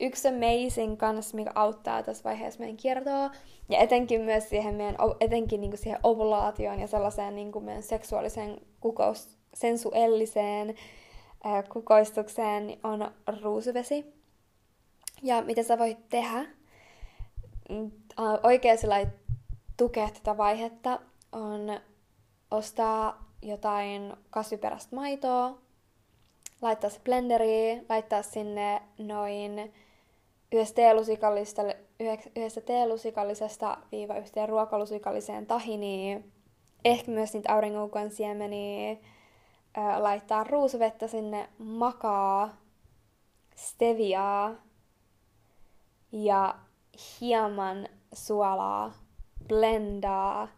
[0.00, 3.30] Yksi amazing kanssa, mikä auttaa tässä vaiheessa meidän kiertoa,
[3.68, 7.82] ja etenkin myös siihen meidän, etenkin niin kuin siihen ovulaatioon ja sellaiseen niin kuin meidän
[7.82, 10.74] seksuaaliseen kukous, sensuelliseen
[11.44, 13.10] ää, kukoistukseen, on
[13.42, 14.14] ruusuvesi.
[15.22, 16.46] Ja mitä sä voit tehdä
[17.68, 17.90] mm,
[18.42, 18.78] oikein
[19.76, 21.00] tukea tätä vaihetta
[21.32, 21.80] on
[22.50, 25.58] ostaa jotain kasviperäistä maitoa,
[26.62, 29.72] laittaa se blenderiin, laittaa sinne noin
[30.52, 31.62] yhdestä teelusikallista,
[32.36, 36.32] yhdestä teelusikallisesta viiva yhteen ruokalusikalliseen tahiniin,
[36.84, 38.96] ehkä myös niitä auringokukan siemeniä,
[39.98, 42.56] laittaa ruusuvettä sinne, makaa,
[43.54, 44.54] steviaa
[46.12, 46.54] ja
[47.20, 48.92] hieman suolaa,
[49.48, 50.48] blendaa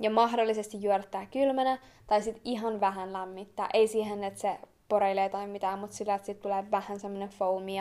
[0.00, 3.68] ja mahdollisesti juoda kylmänä tai sitten ihan vähän lämmittää.
[3.74, 4.58] Ei siihen, että se
[4.88, 7.72] poreilee tai mitään, mutta sillä, että sitten tulee vähän semmoinen foamy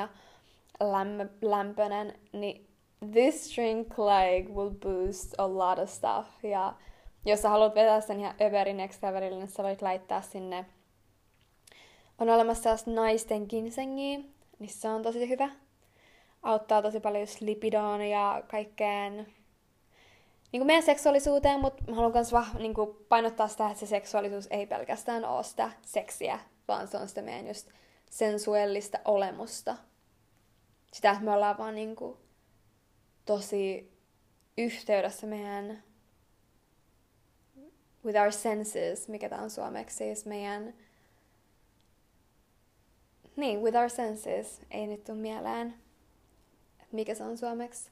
[0.80, 2.68] lämmö, lämpöinen, niin
[3.12, 6.44] this drink like will boost a lot of stuff.
[6.44, 6.74] Ja
[7.26, 10.66] jos sä haluat vetää sen ihan överin next levelille, niin sä voit laittaa sinne
[12.22, 14.20] on olemassa taas naisten ginsengiä,
[14.60, 15.50] niin se on tosi hyvä.
[16.44, 19.16] Auttaa tosi paljon just lipidoon ja kaikkeen
[20.52, 22.74] niin kuin meidän seksuaalisuuteen, mutta mä haluan myös vah, niin
[23.10, 27.48] painottaa sitä, että se seksuaalisuus ei pelkästään ole sitä seksiä, vaan se on sitä meidän
[27.48, 27.70] just
[28.10, 29.78] sensuellista olemusta.
[30.94, 32.18] Sitä, että me ollaan vaan niin kuin
[33.26, 33.92] tosi
[34.58, 35.84] yhteydessä meidän
[38.06, 40.74] with our senses, mikä tämä on suomeksi, siis meidän
[43.36, 45.74] niin, with our senses, ei nyt tule mieleen,
[46.92, 47.92] mikä se on suomeksi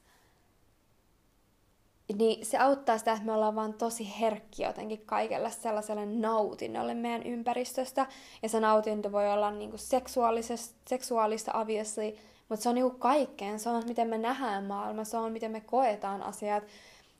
[2.18, 7.22] niin se auttaa sitä, että me ollaan vaan tosi herkkiä jotenkin kaikelle sellaiselle nautinnolle meidän
[7.22, 8.06] ympäristöstä.
[8.42, 9.76] Ja se nautinto voi olla niinku
[10.88, 12.16] seksuaalista obviously,
[12.50, 13.58] mutta se on niinku kaikkeen.
[13.58, 16.64] Se on, miten me nähdään maailma, se on, miten me koetaan asiat.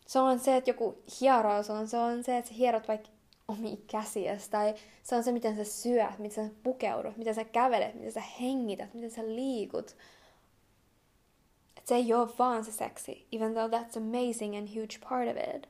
[0.07, 3.09] Se on se, että joku hierous on, se on se, että sä hierot vaikka
[3.49, 7.95] omia käsiäsi, tai se on se, miten sä syöt, miten sä pukeudut, miten sä kävelet,
[7.95, 9.97] miten sä hengität, miten sä liikut
[11.91, 15.69] se ei ole vaan se seksi, even though that's amazing and huge part of it.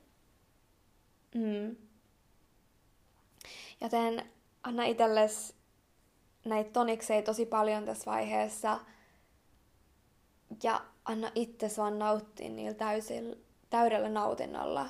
[1.34, 1.76] Mm.
[3.80, 4.22] Joten
[4.62, 5.54] anna itsellesi
[6.44, 8.80] näitä tonikseja tosi paljon tässä vaiheessa
[10.62, 13.36] ja anna itse vaan nauttia niillä täysillä,
[13.70, 14.88] täydellä nautinnolla.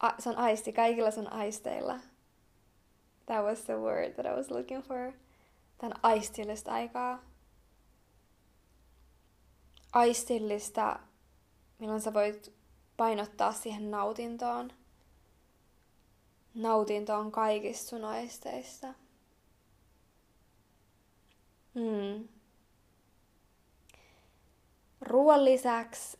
[0.00, 1.98] A, se on aisti, kaikilla se on aisteilla.
[3.26, 5.12] That was the word that I was looking for.
[5.78, 7.32] Tän aistillista aikaa
[9.92, 10.98] aistillista,
[11.78, 12.52] milloin sä voit
[12.96, 14.72] painottaa siihen nautintoon.
[16.54, 18.94] Nautintoon kaikista sun aisteista.
[21.74, 22.28] Hmm.
[25.02, 26.18] Ruoan lisäksi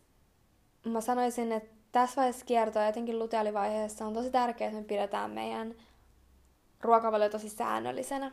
[0.85, 5.75] mä sanoisin, että tässä vaiheessa kiertoa, etenkin lutealivaiheessa, on tosi tärkeää, että me pidetään meidän
[6.81, 8.31] ruokavalio tosi säännöllisenä.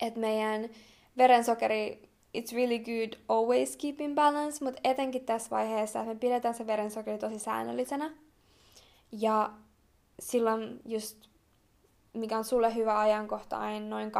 [0.00, 0.68] Että meidän
[1.16, 6.54] verensokeri it's really good always keep in balance, mutta etenkin tässä vaiheessa, että me pidetään
[6.54, 8.10] se verensokeri tosi säännöllisenä.
[9.12, 9.50] Ja
[10.20, 11.28] silloin just,
[12.12, 14.12] mikä on sulle hyvä ajankohta, aina noin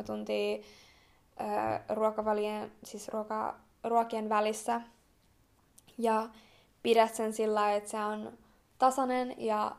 [0.00, 0.64] 2-3 tuntia
[1.88, 4.80] ruokavalien, siis ruoka, ruokien välissä.
[5.98, 6.28] Ja
[6.82, 8.38] pidät sen sillä että se on
[8.78, 9.76] tasainen ja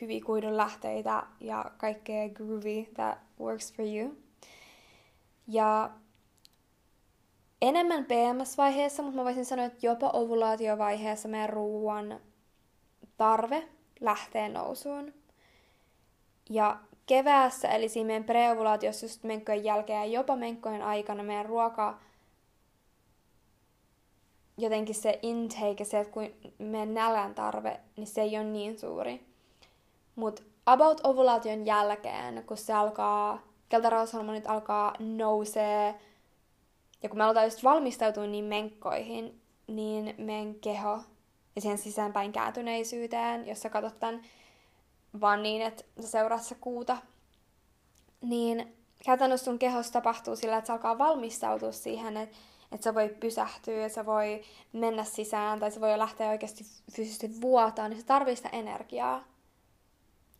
[0.00, 4.16] hyviä kuidun lähteitä ja kaikkea groovy that works for you.
[5.48, 5.90] Ja
[7.62, 12.20] enemmän PMS-vaiheessa, mutta mä voisin sanoa, että jopa ovulaatiovaiheessa meidän ruoan
[13.16, 13.68] tarve
[14.00, 15.14] lähtee nousuun.
[16.50, 21.98] Ja keväässä, eli siinä meidän preovulaatiossa just menkkojen jälkeen ja jopa menkkojen aikana meidän ruoka
[24.56, 29.26] jotenkin se intake, se, että kun meidän nälän tarve, niin se ei ole niin suuri.
[30.16, 35.94] Mutta about ovulaation jälkeen, kun se alkaa, keltarauhashormonit alkaa nousee,
[37.02, 40.98] ja kun me aletaan just valmistautua niin menkkoihin, niin meidän keho
[41.56, 44.22] ja siihen sisäänpäin kääntyneisyyteen, jos sä katsot tämän
[45.20, 46.96] vaan niin, että sä kuuta,
[48.20, 52.36] niin käytännössä sun kehossa tapahtuu sillä, että se alkaa valmistautua siihen, että,
[52.74, 57.40] että se voi pysähtyä, ja se voi mennä sisään, tai se voi lähteä oikeasti fyysisesti
[57.40, 59.24] vuotaa, niin se tarvitsee sitä energiaa.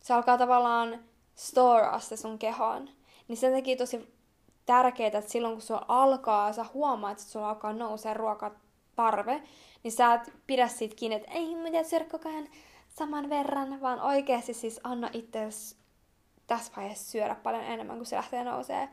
[0.01, 0.99] Se alkaa tavallaan
[1.35, 2.89] storea se sun kehon.
[3.27, 4.15] Niin sen takia tosi
[4.65, 9.43] tärkeää, että silloin kun sulla alkaa, sä huomaat, että sulla alkaa nousee ruokatarve,
[9.83, 12.05] niin sä et pidä siitä kiinni, että ei mitä syödä
[12.89, 15.49] saman verran, vaan oikeasti siis anna itse
[16.47, 18.89] tässä vaiheessa syödä paljon enemmän, kun se lähtee nousee.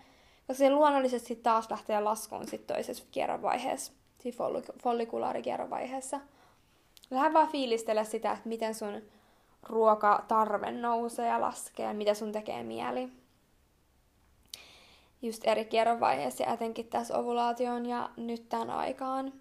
[0.53, 4.37] Koska se luonnollisesti taas lähtee laskuun sitten toisessa kierron vaiheessa, siinä
[4.83, 6.21] follikulaarikierron vaiheessa.
[7.11, 9.03] Lähde vaan fiilistellä sitä, että miten sun
[9.63, 13.09] ruokatarve nousee ja laskee mitä sun tekee mieli.
[15.23, 19.33] Just eri kierron vaiheessa ja etenkin tässä ovulaation ja nyt tämän aikaan.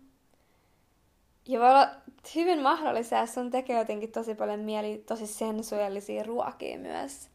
[1.47, 1.89] Ja voi olla
[2.35, 7.29] hyvin mahdollista, että sun tekee jotenkin tosi paljon mieli tosi sensuellisia ruokia myös.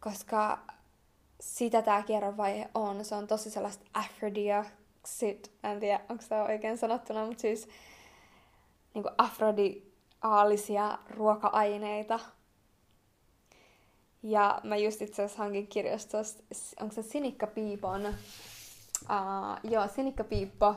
[0.00, 0.58] Koska
[1.40, 3.04] sitä tämä kierron vaihe on.
[3.04, 4.66] Se on tosi sellaista aphrodisiac,
[5.64, 7.68] en tiedä onko se oikein sanottuna, mutta siis
[8.94, 12.20] niin afrodiaalisia ruoka-aineita.
[14.22, 16.42] Ja mä just itse asiassa hankin kirjastosta,
[16.80, 20.74] onko se Sinikka Piipon, uh, joo, Sinikka Piippo,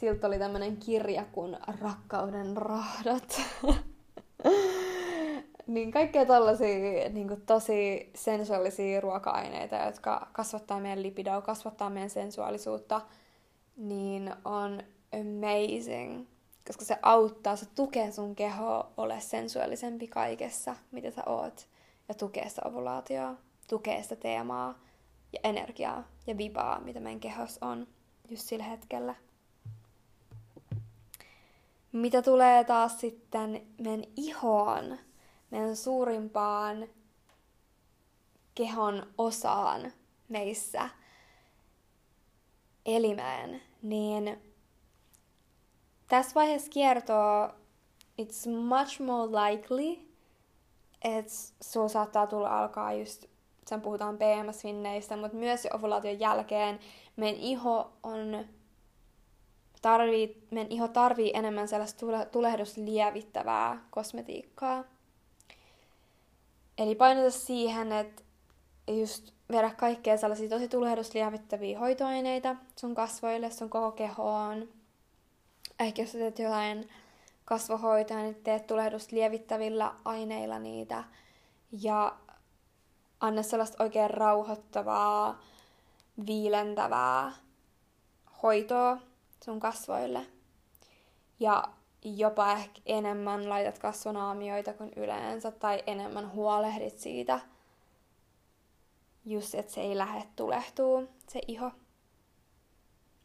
[0.00, 3.40] siltä oli tämmönen kirja kuin Rakkauden rahdat.
[5.74, 13.00] niin kaikkea tällaisia niin tosi sensuaalisia ruoka-aineita, jotka kasvattaa meidän lipidoa, kasvattaa meidän sensuaalisuutta,
[13.76, 16.26] niin on amazing.
[16.66, 21.66] Koska se auttaa, se tukee sun kehoa ole sensuaalisempi kaikessa, mitä sä oot.
[22.08, 23.34] Ja tukee sitä ovulaatioa,
[23.68, 24.78] tukee sitä teemaa
[25.32, 27.86] ja energiaa ja vibaa, mitä meidän kehos on
[28.28, 29.14] just sillä hetkellä.
[31.92, 34.98] Mitä tulee taas sitten meidän ihoon,
[35.52, 36.88] meidän suurimpaan
[38.54, 39.92] kehon osaan
[40.28, 40.88] meissä,
[42.86, 44.42] elimeen, niin
[46.08, 47.54] tässä vaiheessa kiertoa
[48.22, 50.08] it's much more likely,
[51.04, 53.24] että sulla saattaa tulla alkaa just,
[53.66, 56.78] sen puhutaan PMS-finneistä, mutta myös ovulaation jälkeen
[57.16, 58.44] meidän iho on
[59.82, 64.91] tarvii, meidän iho tarvii enemmän sellaista tulehduslievittävää kosmetiikkaa.
[66.78, 68.22] Eli painota siihen, että
[68.88, 74.68] just viedä kaikkea sellaisia tosi tulehduslievittäviä hoitoaineita sun kasvoille, sun koko kehoon.
[75.80, 76.88] Ehkä jos teet jotain
[77.44, 79.58] kasvohoitoja, niin teet tulehduslievittä
[80.04, 81.04] aineilla niitä.
[81.82, 82.16] Ja
[83.20, 85.42] anna sellaista oikein rauhoittavaa,
[86.26, 87.32] viilentävää
[88.42, 88.98] hoitoa
[89.44, 90.26] sun kasvoille.
[91.40, 91.64] Ja
[92.04, 97.40] jopa ehkä enemmän laitat kasvonaamioita kuin yleensä tai enemmän huolehdit siitä,
[99.24, 101.70] just että se ei lähde tulehtuu, se iho.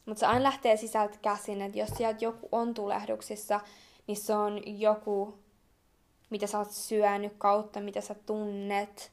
[0.06, 3.60] Mutta se aina lähtee sisältä käsin, että jos sieltä joku on tulehduksissa,
[4.08, 5.40] niin se on joku,
[6.30, 9.12] mitä sä oot syönyt kautta, mitä sä tunnet.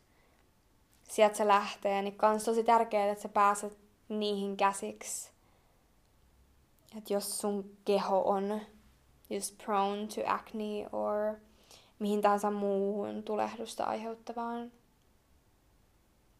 [1.08, 5.30] Sieltä se lähtee, niin kans tosi tärkeää, että sä pääset niihin käsiksi.
[6.98, 8.60] Että jos sun keho on
[9.34, 11.34] just prone to acne or
[11.98, 14.72] mihin tahansa muuhun tulehdusta aiheuttavaan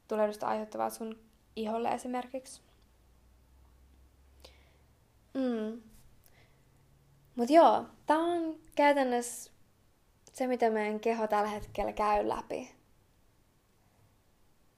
[0.09, 1.19] tulehdusta aiheuttavaa sun
[1.57, 2.61] iholle esimerkiksi.
[5.35, 5.83] Mm.
[7.37, 9.51] Mut joo, tää on käytännössä
[10.33, 12.75] se, mitä meidän keho tällä hetkellä käy läpi.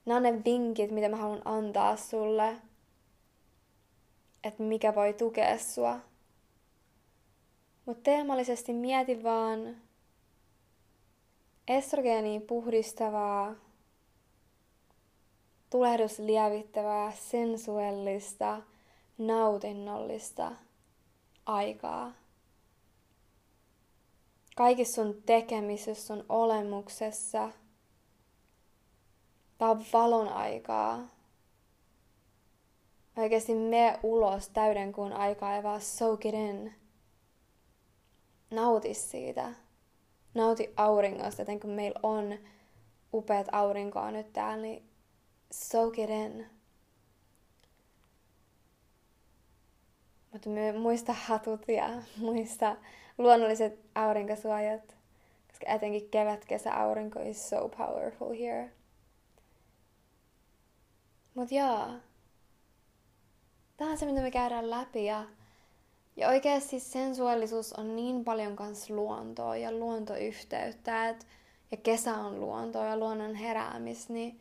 [0.05, 2.57] Nämä on ne vinkit, mitä mä haluan antaa sulle,
[4.43, 5.99] että mikä voi tukea sua
[7.87, 9.77] mutta teemallisesti mieti vaan
[11.67, 13.55] estrogeeniin puhdistavaa,
[15.69, 18.61] tulehdusliävittävää, sensuellista,
[19.17, 20.51] nautinnollista
[21.45, 22.11] aikaa.
[24.55, 27.51] Kaikissa sun tekemisessä, sun olemuksessa.
[29.57, 31.07] Tää on valon aikaa.
[33.17, 36.73] Oikeasti me ulos täyden kuun aikaa ja vaan soak it in
[38.51, 39.53] nauti siitä.
[40.33, 42.37] Nauti auringosta, joten kun meillä on
[43.13, 44.89] upeat aurinkoa nyt täällä, niin
[45.51, 46.49] soak it in.
[50.31, 52.75] Mutta muista hatut ja muista
[53.17, 54.97] luonnolliset aurinkosuojat.
[55.47, 58.71] Koska etenkin kevät, kesä, aurinko is so powerful here.
[61.35, 61.87] Mut joo.
[63.77, 65.25] Tämä on se, mitä me käydään läpi ja,
[66.17, 71.27] ja oikeasti sensuaalisuus on niin paljon kans luontoa ja luontoyhteyttä, et,
[71.71, 74.39] ja kesä on luontoa ja luonnon heräämis, niin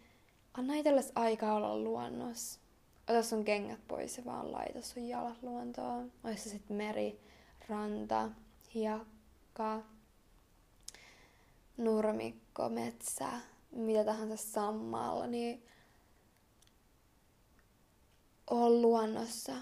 [0.55, 2.61] anna itsellesi aikaa olla luonnossa.
[3.09, 6.13] Ota sun kengät pois ja vaan laita sun jalat luontoon.
[6.25, 7.21] Ois se sitten meri,
[7.69, 8.31] ranta,
[8.75, 9.83] hiekka,
[11.77, 13.29] nurmikko, metsä,
[13.71, 15.63] mitä tahansa sammalla, niin
[18.51, 19.53] oo luonnossa.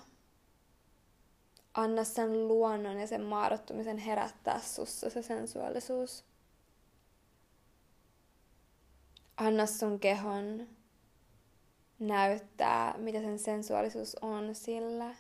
[1.75, 6.25] Anna sen luonnon ja sen maadottumisen herättää sussa se sensuaalisuus.
[9.37, 10.67] Anna sun kehon
[11.99, 15.15] näyttää, mitä sen sensuaalisuus on sillä.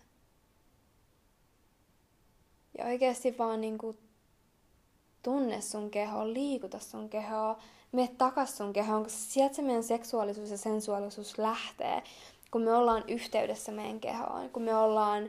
[2.79, 3.97] Ja oikeasti vaan niinku
[5.23, 7.59] tunne sun kehoa, liikuta sun kehoa,
[7.93, 12.03] mene takas sun kehoon, koska sieltä se meidän seksuaalisuus ja sensuaalisuus lähtee,
[12.51, 15.29] kun me ollaan yhteydessä meidän kehoon, kun me ollaan,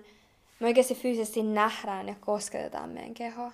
[0.60, 3.52] me oikeasti fyysisesti nähdään ja kosketetaan meidän kehoa.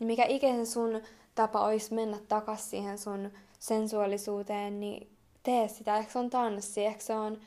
[0.00, 1.00] Niin mikä ikinä sun
[1.34, 5.08] tapa olisi mennä takas siihen sun sensuaalisuuteen, niin
[5.42, 5.96] tee sitä.
[5.96, 7.38] Ehkä se on tanssi, ehkä se on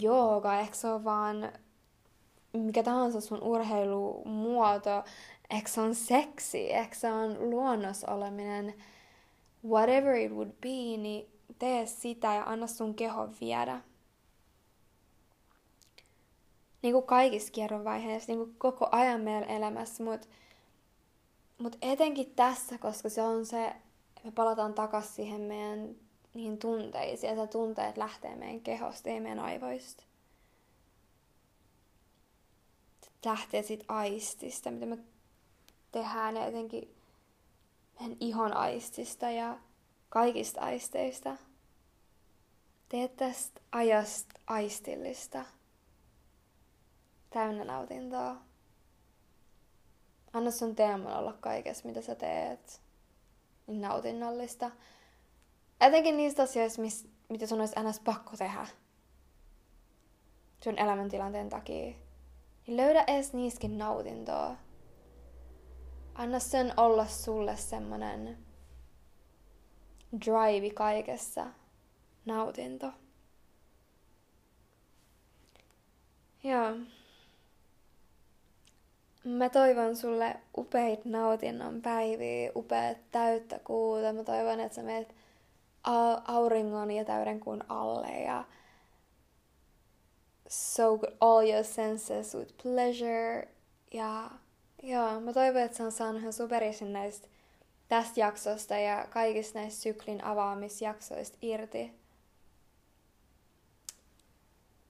[0.00, 1.52] jooga, ehkä se on vaan
[2.52, 5.04] mikä tahansa sun urheilumuoto,
[5.50, 8.74] ehkä se on seksi, ehkä se on luonnosoleminen,
[9.64, 13.80] whatever it would be, niin tee sitä ja anna sun keho viedä.
[16.82, 20.28] Niin kuin kaikissa kierrovaiheissa, niin kuin koko ajan meidän elämässä, mutta
[21.58, 23.72] mut etenkin tässä, koska se on se,
[24.24, 25.96] me palataan takaisin siihen meidän
[26.34, 30.04] niihin tunteisiin, ja se tunteet lähtee meidän kehosta, ei meidän aivoista.
[33.04, 34.98] Se lähtee siitä aistista, mitä me
[35.92, 36.94] tehdään, ja etenkin
[38.00, 39.58] meidän ihon aistista ja
[40.08, 41.36] kaikista aisteista.
[42.88, 45.44] Tee tästä ajasta aistillista,
[47.30, 48.36] täynnä nautintoa.
[50.32, 52.82] Anna sun teeman olla kaikessa, mitä sä teet,
[53.66, 54.70] niin nautinnollista.
[55.80, 58.00] Etenkin niistä asioista, mis, mitä sun olisi ns.
[58.00, 58.66] pakko tehdä
[60.64, 61.94] sun elämäntilanteen takia.
[62.66, 64.56] Niin löydä edes niiskin nautintoa.
[66.14, 68.38] Anna sen olla sulle semmonen
[70.26, 71.46] drive kaikessa.
[72.24, 72.92] Nautinto.
[76.44, 76.76] Joo.
[79.24, 84.12] Mä toivon sulle upeit nautinnon päiviä, upeat täyttä kuuta.
[84.12, 85.14] Mä toivon, että sä meet
[86.24, 88.44] auringon ja täydenkuun alle ja
[90.48, 93.48] soak all your senses with pleasure.
[93.92, 94.30] Ja
[94.82, 97.28] joo, mä toivon, että sä on saanut ihan superisin näistä
[97.88, 101.92] tästä jaksosta ja kaikista näistä syklin avaamisjaksoista irti.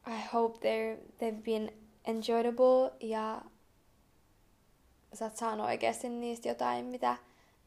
[0.07, 1.73] I hope they've been
[2.05, 3.43] enjoyable ja
[5.15, 7.17] sä oot saanut oikeasti niistä jotain, mitä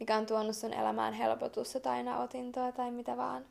[0.01, 3.45] mikä on tuonut sun elämään helpotusta tai nautintoa tai mitä vaan.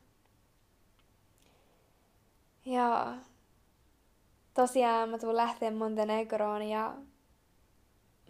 [2.65, 3.15] Ja
[4.55, 6.95] tosiaan mä tuun lähteen Montenegroon ja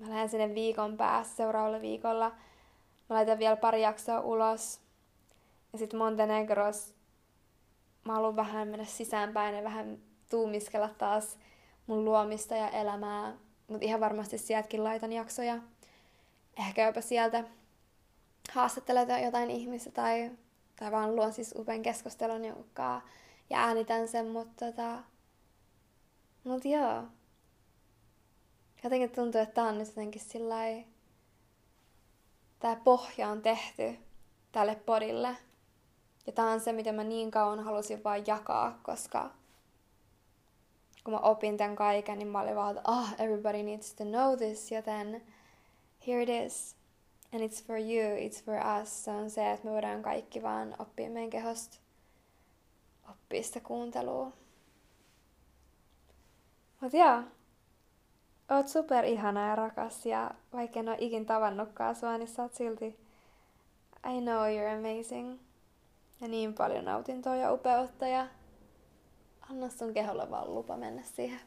[0.01, 2.31] mä lähden sinne viikon päässä seuraavalla viikolla.
[3.09, 4.81] Mä laitan vielä pari jaksoa ulos.
[5.73, 6.95] Ja sitten Montenegros
[8.05, 9.99] mä haluan vähän mennä sisäänpäin ja vähän
[10.31, 11.39] tuumiskella taas
[11.87, 13.37] mun luomista ja elämää.
[13.71, 15.59] Mutta ihan varmasti sieltäkin laitan jaksoja.
[16.59, 17.45] Ehkä jopa sieltä
[18.53, 20.31] haastattelee jotain ihmistä tai,
[20.77, 23.03] tai vaan luon siis upean keskustelun jonka
[23.51, 24.99] ja äänitän sen, mutta tota,
[26.45, 27.03] mut joo.
[28.85, 30.57] Jotenkin tuntuu, että tää on nyt jotenkin sillä
[32.59, 33.99] tää pohja on tehty
[34.53, 35.37] tälle podille.
[36.27, 39.31] Ja tää on se, mitä mä niin kauan halusin vaan jakaa, koska
[41.11, 44.37] kun mä opin tämän kaiken, niin mä olin vaan, että oh, everybody needs to know
[44.37, 45.23] this, joten
[46.07, 46.77] here it is.
[47.35, 49.05] And it's for you, it's for us.
[49.05, 51.79] Se on se, että me voidaan kaikki vaan oppia meidän kehosta.
[53.11, 54.33] Oppia sitä kuuntelua.
[56.81, 57.23] Mut joo.
[58.51, 62.55] Oot super ihana ja rakas ja vaikka en oo ikin tavannutkaan sua, niin sä oot
[62.55, 62.87] silti
[64.09, 65.39] I know you're amazing.
[66.21, 68.27] Ja niin paljon nautintoa ja upeutta ja
[69.51, 71.41] anna sun keholle vaan lupa mennä siihen.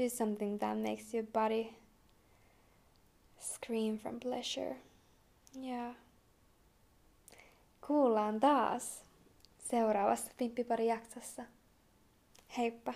[0.00, 1.74] Do something that makes your body
[3.40, 4.76] Scream from pleasure.
[5.54, 5.94] Ja
[7.86, 9.02] kuullaan taas
[9.58, 11.42] seuraavassa Pimppipari jaksossa.
[12.58, 12.94] Heippa!